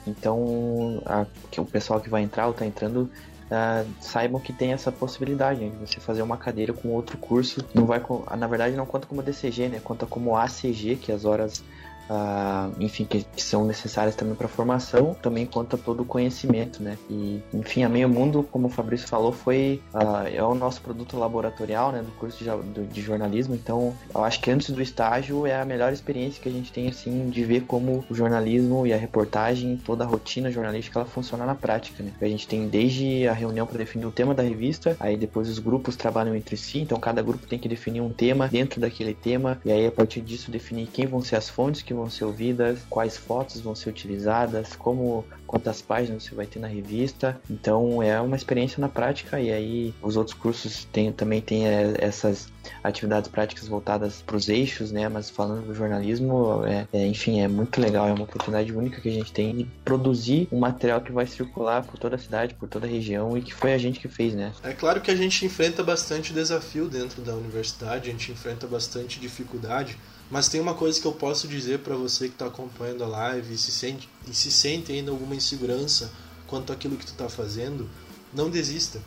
Então, 0.06 1.02
a, 1.04 1.26
o 1.58 1.64
pessoal 1.64 2.00
que 2.00 2.08
vai 2.08 2.22
entrar 2.22 2.46
ou 2.46 2.52
está 2.52 2.66
entrando 2.66 3.10
Uh, 3.48 3.88
saibam 3.98 4.38
que 4.38 4.52
tem 4.52 4.74
essa 4.74 4.92
possibilidade 4.92 5.70
de 5.70 5.76
você 5.78 5.98
fazer 5.98 6.20
uma 6.20 6.36
cadeira 6.36 6.74
com 6.74 6.90
outro 6.90 7.16
curso. 7.16 7.64
Não 7.74 7.86
vai, 7.86 7.98
na 8.36 8.46
verdade, 8.46 8.76
não 8.76 8.84
conta 8.84 9.06
como 9.06 9.22
DCG, 9.22 9.68
né? 9.68 9.80
Conta 9.82 10.04
como 10.04 10.36
ACG, 10.36 10.96
que 10.96 11.10
é 11.10 11.14
as 11.14 11.24
horas 11.24 11.64
Uh, 12.08 12.72
enfim, 12.80 13.04
que, 13.04 13.22
que, 13.22 13.42
são 13.42 13.66
necessárias 13.66 14.14
também 14.14 14.34
para 14.34 14.48
formação, 14.48 15.14
também 15.20 15.44
conta 15.44 15.76
todo 15.76 16.02
o 16.02 16.04
conhecimento, 16.04 16.82
né? 16.82 16.96
E, 17.10 17.42
enfim, 17.52 17.82
a 17.82 17.88
Meio 17.88 18.08
Mundo, 18.08 18.46
como 18.50 18.68
o 18.68 18.70
Fabrício 18.70 19.06
falou, 19.06 19.30
foi 19.30 19.82
uh, 19.92 20.26
é 20.26 20.42
o 20.42 20.54
nosso 20.54 20.80
produto 20.80 21.18
laboratorial, 21.18 21.92
né, 21.92 22.02
do 22.02 22.10
curso 22.12 22.42
de, 22.42 22.86
de, 22.86 23.00
jornalismo. 23.02 23.54
Então, 23.54 23.94
eu 24.14 24.24
acho 24.24 24.40
que 24.40 24.50
antes 24.50 24.70
do 24.70 24.80
estágio 24.80 25.46
é 25.46 25.60
a 25.60 25.64
melhor 25.64 25.92
experiência 25.92 26.42
que 26.42 26.48
a 26.48 26.52
gente 26.52 26.72
tem, 26.72 26.88
assim, 26.88 27.28
de 27.28 27.44
ver 27.44 27.62
como 27.62 28.04
o 28.08 28.14
jornalismo 28.14 28.86
e 28.86 28.92
a 28.92 28.96
reportagem, 28.96 29.76
toda 29.84 30.04
a 30.04 30.06
rotina 30.06 30.50
jornalística, 30.50 30.98
ela 30.98 31.08
funciona 31.08 31.44
na 31.44 31.54
prática, 31.54 32.02
né? 32.02 32.12
A 32.20 32.26
gente 32.26 32.48
tem 32.48 32.68
desde 32.68 33.28
a 33.28 33.32
reunião 33.32 33.66
para 33.66 33.78
definir 33.78 34.06
o 34.06 34.10
tema 34.10 34.34
da 34.34 34.42
revista, 34.42 34.96
aí 34.98 35.16
depois 35.16 35.48
os 35.48 35.58
grupos 35.58 35.96
trabalham 35.96 36.34
entre 36.34 36.56
si, 36.56 36.80
então 36.80 36.98
cada 36.98 37.22
grupo 37.22 37.46
tem 37.46 37.58
que 37.58 37.68
definir 37.68 38.00
um 38.00 38.10
tema 38.10 38.48
dentro 38.48 38.80
daquele 38.80 39.14
tema, 39.14 39.60
e 39.64 39.70
aí 39.70 39.86
a 39.86 39.92
partir 39.92 40.20
disso 40.20 40.50
definir 40.50 40.86
quem 40.86 41.06
vão 41.06 41.20
ser 41.20 41.36
as 41.36 41.48
fontes 41.48 41.82
que 41.82 41.97
vão 41.98 42.08
ser 42.08 42.24
ouvidas, 42.24 42.84
quais 42.88 43.16
fotos 43.16 43.60
vão 43.60 43.74
ser 43.74 43.90
utilizadas, 43.90 44.74
como 44.76 45.24
quantas 45.48 45.80
páginas 45.80 46.22
você 46.22 46.34
vai 46.34 46.46
ter 46.46 46.60
na 46.60 46.68
revista. 46.68 47.40
Então 47.50 48.00
é 48.02 48.20
uma 48.20 48.36
experiência 48.36 48.80
na 48.80 48.88
prática 48.88 49.40
e 49.40 49.50
aí 49.50 49.94
os 50.02 50.16
outros 50.16 50.36
cursos 50.36 50.84
tem, 50.92 51.10
também 51.10 51.40
tem 51.40 51.66
é, 51.66 51.94
essas 51.98 52.48
atividades 52.84 53.28
práticas 53.28 53.66
voltadas 53.66 54.22
para 54.22 54.36
os 54.36 54.48
eixos, 54.48 54.92
né? 54.92 55.08
Mas 55.08 55.30
falando 55.30 55.66
do 55.66 55.74
jornalismo, 55.74 56.64
é, 56.66 56.86
é, 56.92 57.06
enfim, 57.06 57.40
é 57.40 57.48
muito 57.48 57.80
legal, 57.80 58.06
é 58.06 58.12
uma 58.12 58.24
oportunidade 58.24 58.72
única 58.72 59.00
que 59.00 59.08
a 59.08 59.12
gente 59.12 59.32
tem 59.32 59.56
de 59.56 59.64
produzir 59.84 60.46
um 60.52 60.58
material 60.58 61.00
que 61.00 61.10
vai 61.10 61.26
circular 61.26 61.82
por 61.82 61.98
toda 61.98 62.16
a 62.16 62.18
cidade, 62.18 62.54
por 62.54 62.68
toda 62.68 62.86
a 62.86 62.90
região 62.90 63.36
e 63.36 63.40
que 63.40 63.54
foi 63.54 63.72
a 63.72 63.78
gente 63.78 63.98
que 63.98 64.08
fez, 64.08 64.34
né? 64.34 64.52
É 64.62 64.74
claro 64.74 65.00
que 65.00 65.10
a 65.10 65.16
gente 65.16 65.46
enfrenta 65.46 65.82
bastante 65.82 66.32
desafio 66.32 66.88
dentro 66.88 67.22
da 67.22 67.34
universidade, 67.34 68.10
a 68.10 68.12
gente 68.12 68.30
enfrenta 68.30 68.66
bastante 68.66 69.18
dificuldade 69.18 69.96
mas 70.30 70.48
tem 70.48 70.60
uma 70.60 70.74
coisa 70.74 71.00
que 71.00 71.06
eu 71.06 71.12
posso 71.12 71.48
dizer 71.48 71.78
para 71.78 71.96
você 71.96 72.28
que 72.28 72.34
está 72.34 72.46
acompanhando 72.46 73.02
a 73.02 73.06
live 73.06 73.54
e 73.54 73.58
se 73.58 73.72
sente, 73.72 74.08
e 74.28 74.34
se 74.34 74.50
sente 74.50 74.92
ainda 74.92 75.10
alguma 75.10 75.34
insegurança 75.34 76.10
quanto 76.46 76.72
àquilo 76.72 76.96
que 76.96 77.06
tu 77.06 77.12
está 77.12 77.28
fazendo, 77.28 77.88
não 78.32 78.50
desista. 78.50 79.00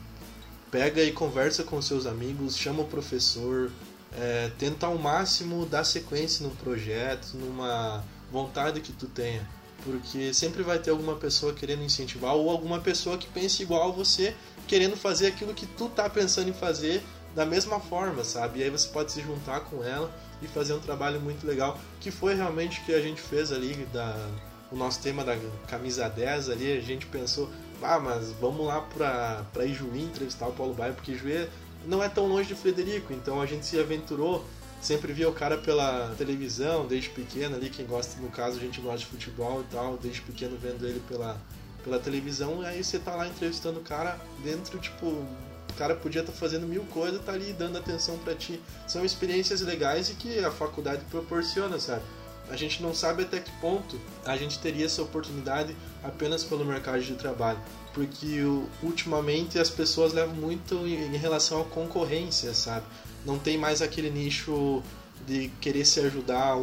Pega 0.70 1.04
e 1.04 1.12
conversa 1.12 1.64
com 1.64 1.82
seus 1.82 2.06
amigos, 2.06 2.58
chama 2.58 2.84
o 2.84 2.88
professor, 2.88 3.72
é, 4.14 4.52
tenta 4.58 4.86
ao 4.86 4.98
máximo 4.98 5.66
dar 5.66 5.84
sequência 5.84 6.46
no 6.46 6.54
projeto, 6.56 7.36
numa 7.36 8.04
vontade 8.32 8.80
que 8.80 8.92
tu 8.92 9.08
tenha. 9.08 9.48
Porque 9.84 10.34
sempre 10.34 10.64
vai 10.64 10.80
ter 10.80 10.92
alguma 10.92 11.16
pessoa 11.16 11.54
querendo 11.54 11.84
incentivar 11.84 12.36
ou 12.36 12.50
alguma 12.50 12.80
pessoa 12.80 13.18
que 13.18 13.28
pense 13.28 13.64
igual 13.64 13.90
a 13.90 13.92
você, 13.92 14.36
querendo 14.68 14.96
fazer 14.96 15.28
aquilo 15.28 15.54
que 15.54 15.66
tu 15.66 15.90
tá 15.90 16.10
pensando 16.10 16.50
em 16.50 16.54
fazer 16.54 17.04
da 17.36 17.46
mesma 17.46 17.80
forma, 17.80 18.24
sabe? 18.24 18.60
E 18.60 18.64
aí 18.64 18.70
você 18.70 18.88
pode 18.90 19.12
se 19.12 19.22
juntar 19.22 19.62
com 19.62 19.84
ela 19.84 20.14
e 20.42 20.48
fazer 20.48 20.74
um 20.74 20.80
trabalho 20.80 21.20
muito 21.20 21.46
legal, 21.46 21.80
que 22.00 22.12
foi 22.12 22.36
realmente 22.36 22.80
o 22.80 22.84
que 22.84 22.94
a 22.94 23.02
gente 23.02 23.22
fez 23.22 23.52
ali, 23.52 23.74
da, 23.92 24.30
o 24.72 24.76
nosso 24.76 25.02
tema 25.02 25.24
da 25.24 25.38
camisa 25.68 26.08
10 26.08 26.50
ali, 26.50 26.78
a 26.78 26.82
gente 26.82 27.06
pensou, 27.06 27.50
ah, 27.82 28.00
mas 28.00 28.32
vamos 28.40 28.66
lá 28.66 28.82
para 28.82 29.44
pra 29.52 29.66
Ijuí 29.66 30.04
entrevistar 30.04 30.48
o 30.48 30.54
Paulo 30.54 30.74
Baia, 30.74 30.94
porque 30.94 31.12
Ijuí 31.12 31.48
não 31.86 32.02
é 32.02 32.08
tão 32.08 32.28
longe 32.28 32.48
de 32.48 32.56
Frederico, 32.56 33.12
então 33.12 33.42
a 33.42 33.46
gente 33.46 33.66
se 33.66 33.80
aventurou, 33.80 34.46
sempre 34.82 35.12
via 35.12 35.28
o 35.28 35.34
cara 35.34 35.58
pela 35.58 36.14
televisão, 36.18 36.88
desde 36.88 37.10
pequeno 37.10 37.56
ali, 37.56 37.70
quem 37.70 37.86
gosta, 37.86 38.20
no 38.22 38.30
caso, 38.30 38.58
a 38.58 38.62
gente 38.62 38.80
gosta 38.80 39.00
de 39.00 39.08
futebol 39.08 39.62
e 39.62 39.74
tal, 39.74 39.98
desde 39.98 40.22
pequeno 40.22 40.58
vendo 40.58 40.88
ele 40.88 41.02
pela, 41.08 41.38
pela 41.84 42.00
televisão, 42.00 42.64
e 42.64 42.66
aí 42.66 42.84
você 42.84 42.98
tá 43.00 43.16
lá 43.16 43.28
entrevistando 43.28 43.80
o 43.80 43.84
cara 43.84 44.20
dentro, 44.44 44.80
tipo, 44.80 45.08
o 45.08 45.74
cara 45.78 45.96
podia 45.96 46.22
estar 46.22 46.32
tá 46.34 46.38
fazendo 46.38 46.68
mil 46.68 46.84
coisas, 46.86 47.24
tá 47.24 47.34
ali 47.34 47.54
dando 47.54 47.78
atenção 47.78 48.18
para 48.20 48.36
ti. 48.36 48.62
São 48.88 49.04
experiências 49.04 49.62
legais 49.62 50.10
e 50.10 50.14
que 50.16 50.40
a 50.40 50.52
faculdade 50.52 51.04
proporciona, 51.10 51.80
sabe? 51.80 52.04
A 52.52 52.58
gente 52.58 52.84
não 52.84 52.94
sabe 52.94 53.24
até 53.24 53.40
que 53.40 53.50
ponto 53.62 53.98
a 54.26 54.36
gente 54.36 54.60
teria 54.60 54.86
essa 54.86 55.02
oportunidade 55.02 55.74
apenas 56.04 56.44
pelo 56.44 56.66
mercado 56.66 57.02
de 57.02 57.16
trabalho, 57.16 57.58
porque 57.94 58.42
ultimamente 58.84 59.58
as 59.58 59.70
pessoas 59.70 60.12
levam 60.12 60.36
muito 60.36 60.76
em 60.86 61.16
relação 61.16 61.62
à 61.62 61.64
concorrência, 61.64 62.54
sabe? 62.54 62.86
Não 63.26 63.40
tem 63.40 63.58
mais 63.58 63.82
aquele 63.82 64.10
nicho 64.10 64.84
de 65.26 65.48
querer 65.62 65.86
se 65.86 66.02
ajudar, 66.02 66.58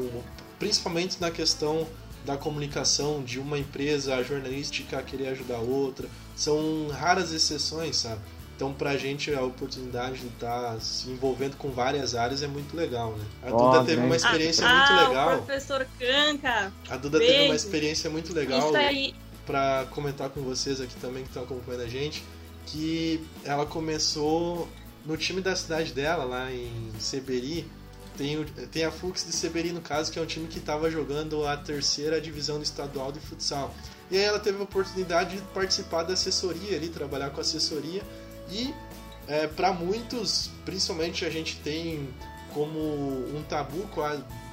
principalmente 0.58 1.18
na 1.22 1.30
questão 1.30 1.88
da 2.22 2.36
comunicação 2.36 3.22
de 3.22 3.38
uma 3.38 3.58
empresa 3.58 4.22
jornalística 4.22 5.02
querer 5.02 5.28
ajudar 5.28 5.58
outra. 5.58 6.06
São 6.36 6.88
raras 6.88 7.32
exceções, 7.32 7.96
sabe? 7.96 8.20
Então, 8.58 8.72
pra 8.72 8.96
gente, 8.96 9.32
a 9.32 9.40
oportunidade 9.40 10.18
de 10.18 10.26
estar 10.26 10.72
tá 10.72 10.80
se 10.80 11.08
envolvendo 11.08 11.56
com 11.56 11.70
várias 11.70 12.16
áreas 12.16 12.42
é 12.42 12.48
muito 12.48 12.76
legal, 12.76 13.12
né? 13.12 13.24
A 13.40 13.50
Duda 13.50 13.84
teve 13.84 14.02
uma 14.02 14.16
experiência 14.16 14.66
ah, 14.66 14.74
muito 14.74 15.08
legal. 15.08 15.34
O 15.34 15.42
professor 15.42 15.86
Canca. 15.96 16.72
A 16.90 16.96
Duda 16.96 17.18
beijo. 17.20 17.32
teve 17.32 17.44
uma 17.50 17.54
experiência 17.54 18.10
muito 18.10 18.34
legal 18.34 18.72
para 19.46 19.86
comentar 19.92 20.28
com 20.30 20.40
vocês 20.40 20.80
aqui 20.80 20.96
também 20.96 21.22
que 21.22 21.28
estão 21.28 21.44
acompanhando 21.44 21.82
a 21.82 21.86
gente, 21.86 22.24
que 22.66 23.24
ela 23.44 23.64
começou 23.64 24.68
no 25.06 25.16
time 25.16 25.40
da 25.40 25.54
cidade 25.54 25.92
dela, 25.92 26.24
lá 26.24 26.50
em 26.50 26.90
Seberi. 26.98 27.64
Tem, 28.16 28.44
tem 28.72 28.84
a 28.84 28.90
Fux 28.90 29.24
de 29.24 29.30
Seberi, 29.30 29.70
no 29.70 29.80
caso, 29.80 30.10
que 30.10 30.18
é 30.18 30.22
um 30.22 30.26
time 30.26 30.48
que 30.48 30.58
estava 30.58 30.90
jogando 30.90 31.46
a 31.46 31.56
terceira 31.56 32.20
divisão 32.20 32.56
do 32.56 32.64
estadual 32.64 33.12
de 33.12 33.20
futsal. 33.20 33.72
E 34.10 34.16
aí 34.16 34.24
ela 34.24 34.40
teve 34.40 34.58
a 34.58 34.64
oportunidade 34.64 35.36
de 35.36 35.42
participar 35.54 36.02
da 36.02 36.14
assessoria 36.14 36.76
ali, 36.76 36.88
trabalhar 36.88 37.30
com 37.30 37.40
assessoria 37.40 38.02
e 38.50 38.74
é, 39.26 39.46
para 39.46 39.72
muitos, 39.72 40.50
principalmente 40.64 41.24
a 41.24 41.30
gente 41.30 41.56
tem 41.56 42.08
como 42.52 42.78
um 42.78 43.44
tabu, 43.48 43.88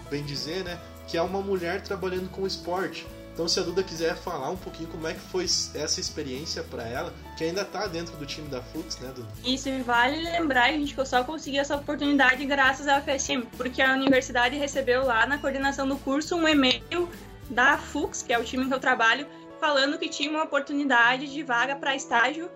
bem 0.09 0.23
dizer, 0.23 0.63
né? 0.63 0.79
Que 1.07 1.17
é 1.17 1.21
uma 1.21 1.41
mulher 1.41 1.81
trabalhando 1.81 2.29
com 2.29 2.45
esporte. 2.45 3.05
Então, 3.33 3.49
se 3.49 3.59
a 3.59 3.63
Duda 3.63 3.83
quiser 3.83 4.15
falar 4.15 4.49
um 4.49 4.55
pouquinho 4.55 4.87
como 4.87 5.05
é 5.07 5.13
que 5.13 5.19
foi 5.19 5.43
essa 5.43 5.99
experiência 5.99 6.63
para 6.63 6.87
ela, 6.87 7.13
que 7.37 7.43
ainda 7.43 7.65
tá 7.65 7.85
dentro 7.85 8.15
do 8.15 8.25
time 8.25 8.47
da 8.47 8.61
Fux, 8.61 8.97
né, 8.99 9.11
Duda? 9.13 9.27
Isso, 9.43 9.69
vale 9.83 10.21
lembrar, 10.21 10.71
gente, 10.71 10.93
que 10.93 10.99
eu 10.99 11.05
só 11.05 11.21
consegui 11.21 11.59
essa 11.59 11.75
oportunidade 11.75 12.45
graças 12.45 12.87
à 12.87 13.01
FSM, 13.01 13.41
porque 13.57 13.81
a 13.81 13.93
universidade 13.93 14.55
recebeu 14.55 15.05
lá 15.05 15.25
na 15.25 15.37
coordenação 15.37 15.85
do 15.85 15.97
curso 15.97 16.37
um 16.37 16.47
e-mail 16.47 17.09
da 17.49 17.77
Fux, 17.77 18.23
que 18.23 18.31
é 18.31 18.39
o 18.39 18.43
time 18.43 18.67
que 18.67 18.73
eu 18.73 18.79
trabalho, 18.79 19.27
falando 19.59 19.99
que 19.99 20.07
tinha 20.07 20.29
uma 20.29 20.43
oportunidade 20.43 21.27
de 21.27 21.43
vaga 21.43 21.75
para 21.75 21.93
estágio 21.93 22.49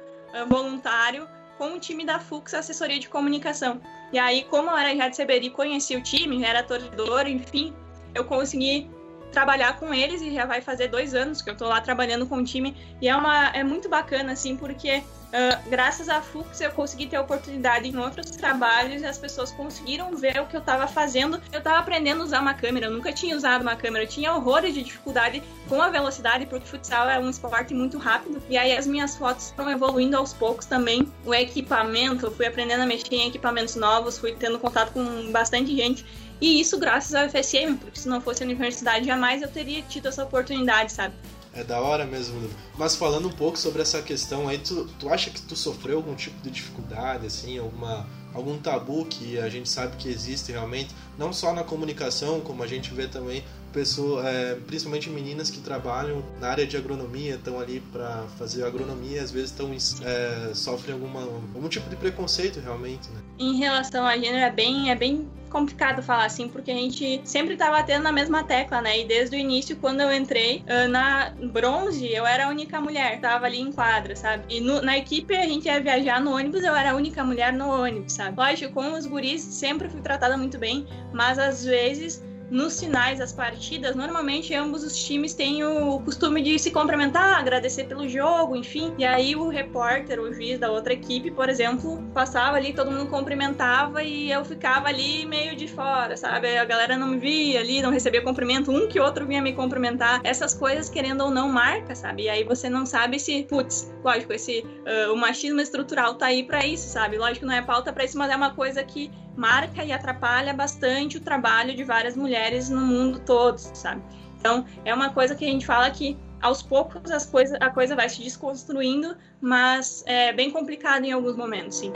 voluntário 0.47 1.27
com 1.57 1.73
o 1.73 1.79
time 1.79 2.05
da 2.05 2.19
Fux 2.19 2.53
Assessoria 2.53 2.99
de 2.99 3.09
Comunicação. 3.09 3.81
E 4.13 4.17
aí, 4.17 4.43
como 4.45 4.69
eu 4.69 4.77
era 4.77 4.95
já 4.95 5.09
de 5.09 5.15
Seberi, 5.15 5.49
conheci 5.49 5.95
o 5.95 6.01
time, 6.01 6.43
era 6.43 6.63
torcedor, 6.63 7.27
enfim, 7.27 7.73
eu 8.15 8.23
consegui 8.25 8.89
trabalhar 9.31 9.77
com 9.79 9.93
eles 9.93 10.21
e 10.21 10.33
já 10.33 10.45
vai 10.45 10.61
fazer 10.61 10.87
dois 10.87 11.13
anos 11.13 11.41
que 11.41 11.49
eu 11.49 11.55
tô 11.55 11.67
lá 11.67 11.79
trabalhando 11.81 12.25
com 12.25 12.37
o 12.37 12.43
time 12.43 12.75
e 13.01 13.07
é 13.07 13.15
uma 13.15 13.49
é 13.49 13.63
muito 13.63 13.87
bacana 13.89 14.33
assim 14.33 14.55
porque 14.55 15.03
Uh, 15.29 15.69
graças 15.69 16.09
à 16.09 16.23
Fux 16.23 16.59
eu 16.59 16.71
consegui 16.71 17.05
ter 17.05 17.19
oportunidade 17.19 17.87
em 17.87 17.95
outros 17.97 18.31
trabalhos 18.31 19.03
e 19.03 19.05
as 19.05 19.15
pessoas 19.19 19.51
conseguiram 19.51 20.15
ver 20.15 20.41
o 20.41 20.47
que 20.47 20.55
eu 20.55 20.59
estava 20.59 20.87
fazendo. 20.87 21.39
Eu 21.51 21.59
estava 21.59 21.77
aprendendo 21.77 22.21
a 22.21 22.25
usar 22.25 22.41
uma 22.41 22.55
câmera, 22.55 22.87
eu 22.87 22.91
nunca 22.91 23.13
tinha 23.13 23.37
usado 23.37 23.61
uma 23.61 23.75
câmera, 23.75 24.05
eu 24.05 24.07
tinha 24.07 24.33
horrores 24.33 24.73
de 24.73 24.81
dificuldade 24.81 25.43
com 25.67 25.79
a 25.79 25.89
velocidade, 25.89 26.47
porque 26.47 26.65
futsal 26.65 27.07
é 27.07 27.19
um 27.19 27.29
esporte 27.29 27.75
muito 27.75 27.99
rápido. 27.99 28.41
E 28.49 28.57
aí 28.57 28.75
as 28.75 28.87
minhas 28.87 29.15
fotos 29.15 29.47
estão 29.47 29.69
evoluindo 29.69 30.17
aos 30.17 30.33
poucos 30.33 30.65
também. 30.65 31.07
O 31.23 31.33
equipamento, 31.33 32.25
eu 32.25 32.31
fui 32.31 32.47
aprendendo 32.47 32.81
a 32.81 32.85
mexer 32.87 33.13
em 33.13 33.27
equipamentos 33.27 33.75
novos, 33.75 34.17
fui 34.17 34.33
tendo 34.33 34.57
contato 34.57 34.93
com 34.93 35.31
bastante 35.31 35.75
gente. 35.75 36.03
E 36.41 36.61
isso 36.61 36.77
graças 36.79 37.13
ao 37.13 37.29
FSM, 37.29 37.75
porque 37.77 37.99
se 37.99 38.07
não 38.07 38.21
fosse 38.21 38.43
a 38.43 38.45
universidade, 38.45 39.05
jamais 39.05 39.41
eu 39.41 39.49
teria 39.49 39.81
tido 39.83 40.07
essa 40.07 40.23
oportunidade, 40.23 40.93
sabe? 40.93 41.13
É 41.53 41.63
da 41.63 41.81
hora 41.81 42.05
mesmo. 42.05 42.49
Mas 42.77 42.95
falando 42.95 43.27
um 43.27 43.31
pouco 43.31 43.57
sobre 43.57 43.81
essa 43.81 44.01
questão 44.01 44.47
aí, 44.47 44.59
tu, 44.59 44.85
tu 44.99 45.09
acha 45.09 45.29
que 45.29 45.41
tu 45.41 45.55
sofreu 45.55 45.97
algum 45.97 46.15
tipo 46.15 46.41
de 46.41 46.51
dificuldade, 46.51 47.25
assim, 47.25 47.57
alguma, 47.57 48.07
algum 48.33 48.57
tabu 48.57 49.05
que 49.05 49.37
a 49.37 49.49
gente 49.49 49.67
sabe 49.67 49.97
que 49.97 50.07
existe 50.07 50.51
realmente, 50.51 50.95
não 51.17 51.33
só 51.33 51.51
na 51.51 51.63
comunicação, 51.63 52.39
como 52.39 52.63
a 52.63 52.67
gente 52.67 52.93
vê 52.93 53.07
também 53.07 53.43
pessoas, 53.73 54.25
é, 54.25 54.55
principalmente 54.55 55.09
meninas 55.09 55.49
que 55.49 55.59
trabalham 55.59 56.23
na 56.39 56.49
área 56.49 56.65
de 56.65 56.77
agronomia, 56.77 57.35
estão 57.35 57.59
ali 57.59 57.79
para 57.91 58.25
fazer 58.37 58.63
agronomia, 58.63 59.21
às 59.21 59.31
vezes 59.31 59.51
estão 59.51 59.71
é, 60.03 60.53
sofrem 60.53 60.93
alguma 60.93 61.21
algum 61.21 61.67
tipo 61.67 61.89
de 61.89 61.95
preconceito 61.95 62.59
realmente, 62.59 63.09
né? 63.09 63.21
Em 63.37 63.57
relação 63.57 64.05
a 64.05 64.17
gênero 64.17 64.37
é 64.37 64.51
bem 64.51 64.91
é 64.91 64.95
bem 64.95 65.27
complicado 65.49 66.01
falar 66.01 66.25
assim, 66.25 66.47
porque 66.47 66.71
a 66.71 66.75
gente 66.75 67.21
sempre 67.23 67.57
tá 67.57 67.69
batendo 67.69 68.03
na 68.03 68.11
mesma 68.11 68.43
tecla, 68.43 68.81
né? 68.81 68.99
E 68.99 69.05
desde 69.05 69.35
o 69.35 69.39
início, 69.39 69.75
quando 69.75 70.01
eu 70.01 70.13
entrei 70.13 70.63
uh, 70.67 70.87
na 70.87 71.33
bronze, 71.51 72.07
eu 72.07 72.25
era 72.25 72.45
a 72.45 72.49
única 72.49 72.79
mulher, 72.79 73.19
tava 73.19 73.45
ali 73.45 73.59
em 73.59 73.71
quadra, 73.71 74.15
sabe? 74.15 74.43
E 74.49 74.61
no, 74.61 74.81
na 74.81 74.97
equipe 74.97 75.35
a 75.35 75.45
gente 75.45 75.65
ia 75.65 75.79
viajar 75.81 76.21
no 76.21 76.35
ônibus, 76.35 76.63
eu 76.63 76.75
era 76.75 76.91
a 76.91 76.95
única 76.95 77.23
mulher 77.23 77.51
no 77.51 77.69
ônibus, 77.69 78.13
sabe? 78.13 78.37
Lógico, 78.37 78.73
com 78.73 78.93
os 78.93 79.05
guris 79.05 79.41
sempre 79.41 79.89
fui 79.89 80.01
tratada 80.01 80.37
muito 80.37 80.57
bem, 80.57 80.87
mas 81.13 81.39
às 81.39 81.65
vezes 81.65 82.23
nos 82.49 82.79
finais 82.79 83.19
das 83.19 83.31
partidas, 83.31 83.95
normalmente 83.95 84.53
ambos 84.53 84.83
os 84.83 84.97
times 84.97 85.33
têm 85.33 85.63
o 85.63 85.99
costume 85.99 86.41
de 86.41 86.57
se 86.57 86.71
cumprimentar, 86.71 87.39
agradecer 87.39 87.85
pelo 87.85 88.07
jogo, 88.07 88.55
enfim. 88.55 88.93
E 88.97 89.05
aí 89.05 89.35
o 89.35 89.49
repórter, 89.49 90.19
o 90.19 90.33
juiz 90.33 90.59
da 90.59 90.71
outra 90.71 90.93
equipe, 90.93 91.31
por 91.31 91.49
exemplo, 91.49 92.01
passava 92.13 92.57
ali, 92.57 92.73
todo 92.73 92.91
mundo 92.91 93.09
cumprimentava 93.09 94.03
e 94.03 94.31
eu 94.31 94.43
ficava 94.43 94.87
ali 94.87 95.25
meio 95.25 95.55
de 95.55 95.67
fora, 95.67 96.17
sabe? 96.17 96.57
A 96.57 96.65
galera 96.65 96.97
não 96.97 97.07
me 97.07 97.17
via 97.17 97.59
ali, 97.59 97.81
não 97.81 97.91
recebia 97.91 98.21
cumprimento, 98.21 98.71
um 98.71 98.87
que 98.87 98.99
outro 98.99 99.25
vinha 99.25 99.41
me 99.41 99.53
cumprimentar. 99.53 100.21
Essas 100.23 100.53
coisas, 100.53 100.89
querendo 100.89 101.23
ou 101.23 101.31
não, 101.31 101.49
marca, 101.49 101.95
sabe? 101.95 102.23
E 102.23 102.29
aí 102.29 102.43
você 102.43 102.69
não 102.69 102.85
sabe 102.85 103.19
se, 103.19 103.43
putz, 103.43 103.93
lógico, 104.03 104.33
esse 104.33 104.59
uh, 104.59 105.13
o 105.13 105.17
machismo 105.17 105.61
estrutural 105.61 106.15
tá 106.15 106.27
aí 106.27 106.43
para 106.43 106.65
isso, 106.65 106.89
sabe? 106.89 107.17
Lógico, 107.17 107.45
não 107.45 107.53
é 107.53 107.61
pauta 107.61 107.93
para 107.93 108.03
isso, 108.03 108.17
mas 108.17 108.31
é 108.31 108.35
uma 108.35 108.51
coisa 108.51 108.83
que 108.83 109.11
marca 109.39 109.85
e 109.85 109.91
atrapalha 109.93 110.53
bastante 110.53 111.17
o 111.17 111.21
trabalho 111.21 111.73
de 111.73 111.83
várias 111.85 112.17
mulheres 112.17 112.69
no 112.69 112.81
mundo 112.81 113.19
todo, 113.19 113.57
sabe? 113.57 114.01
Então, 114.37 114.65
é 114.83 114.93
uma 114.93 115.11
coisa 115.11 115.33
que 115.33 115.45
a 115.45 115.47
gente 115.47 115.65
fala 115.65 115.89
que 115.89 116.17
aos 116.41 116.61
poucos 116.61 117.09
as 117.09 117.25
coisa, 117.25 117.57
a 117.57 117.69
coisa 117.69 117.95
vai 117.95 118.09
se 118.09 118.21
desconstruindo, 118.21 119.15
mas 119.41 120.03
é 120.05 120.33
bem 120.33 120.51
complicado 120.51 121.05
em 121.05 121.13
alguns 121.13 121.37
momentos, 121.37 121.77
sim. 121.77 121.91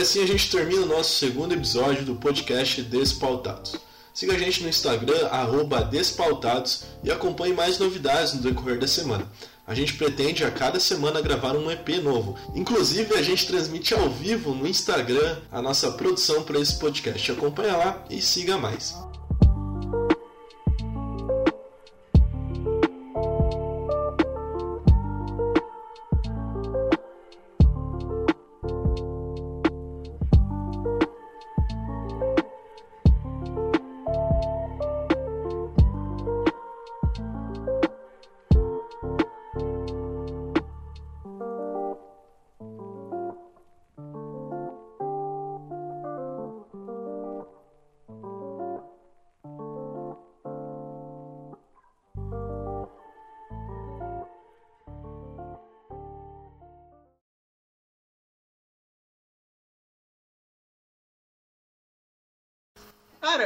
Assim 0.00 0.22
a 0.22 0.26
gente 0.26 0.50
termina 0.50 0.82
o 0.82 0.86
nosso 0.86 1.18
segundo 1.18 1.52
episódio 1.52 2.04
do 2.04 2.14
podcast 2.14 2.82
Despautados. 2.82 3.76
Siga 4.14 4.34
a 4.34 4.38
gente 4.38 4.62
no 4.62 4.68
Instagram, 4.68 5.28
Despautados, 5.90 6.84
e 7.04 7.10
acompanhe 7.10 7.54
mais 7.54 7.78
novidades 7.78 8.32
no 8.32 8.40
decorrer 8.40 8.78
da 8.78 8.86
semana. 8.86 9.30
A 9.66 9.74
gente 9.74 9.94
pretende 9.94 10.44
a 10.44 10.50
cada 10.50 10.80
semana 10.80 11.20
gravar 11.20 11.54
um 11.54 11.70
EP 11.70 11.88
novo. 12.02 12.36
Inclusive, 12.54 13.14
a 13.14 13.22
gente 13.22 13.46
transmite 13.46 13.94
ao 13.94 14.10
vivo 14.10 14.54
no 14.54 14.66
Instagram 14.66 15.36
a 15.52 15.62
nossa 15.62 15.92
produção 15.92 16.42
para 16.42 16.58
esse 16.58 16.78
podcast. 16.78 17.30
Acompanhe 17.30 17.70
lá 17.70 18.04
e 18.10 18.20
siga 18.20 18.58
mais. 18.58 18.94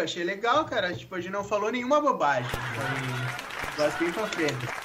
Achei 0.05 0.25
legal, 0.25 0.65
cara. 0.65 0.95
Tipo, 0.95 1.15
a 1.15 1.21
gente 1.21 1.33
não 1.33 1.45
falou 1.45 1.73
nenhuma 1.73 2.01
bobagem. 2.01 2.51
Então, 3.75 3.91
bem 3.99 4.13
pra 4.13 4.27
frente. 4.27 4.84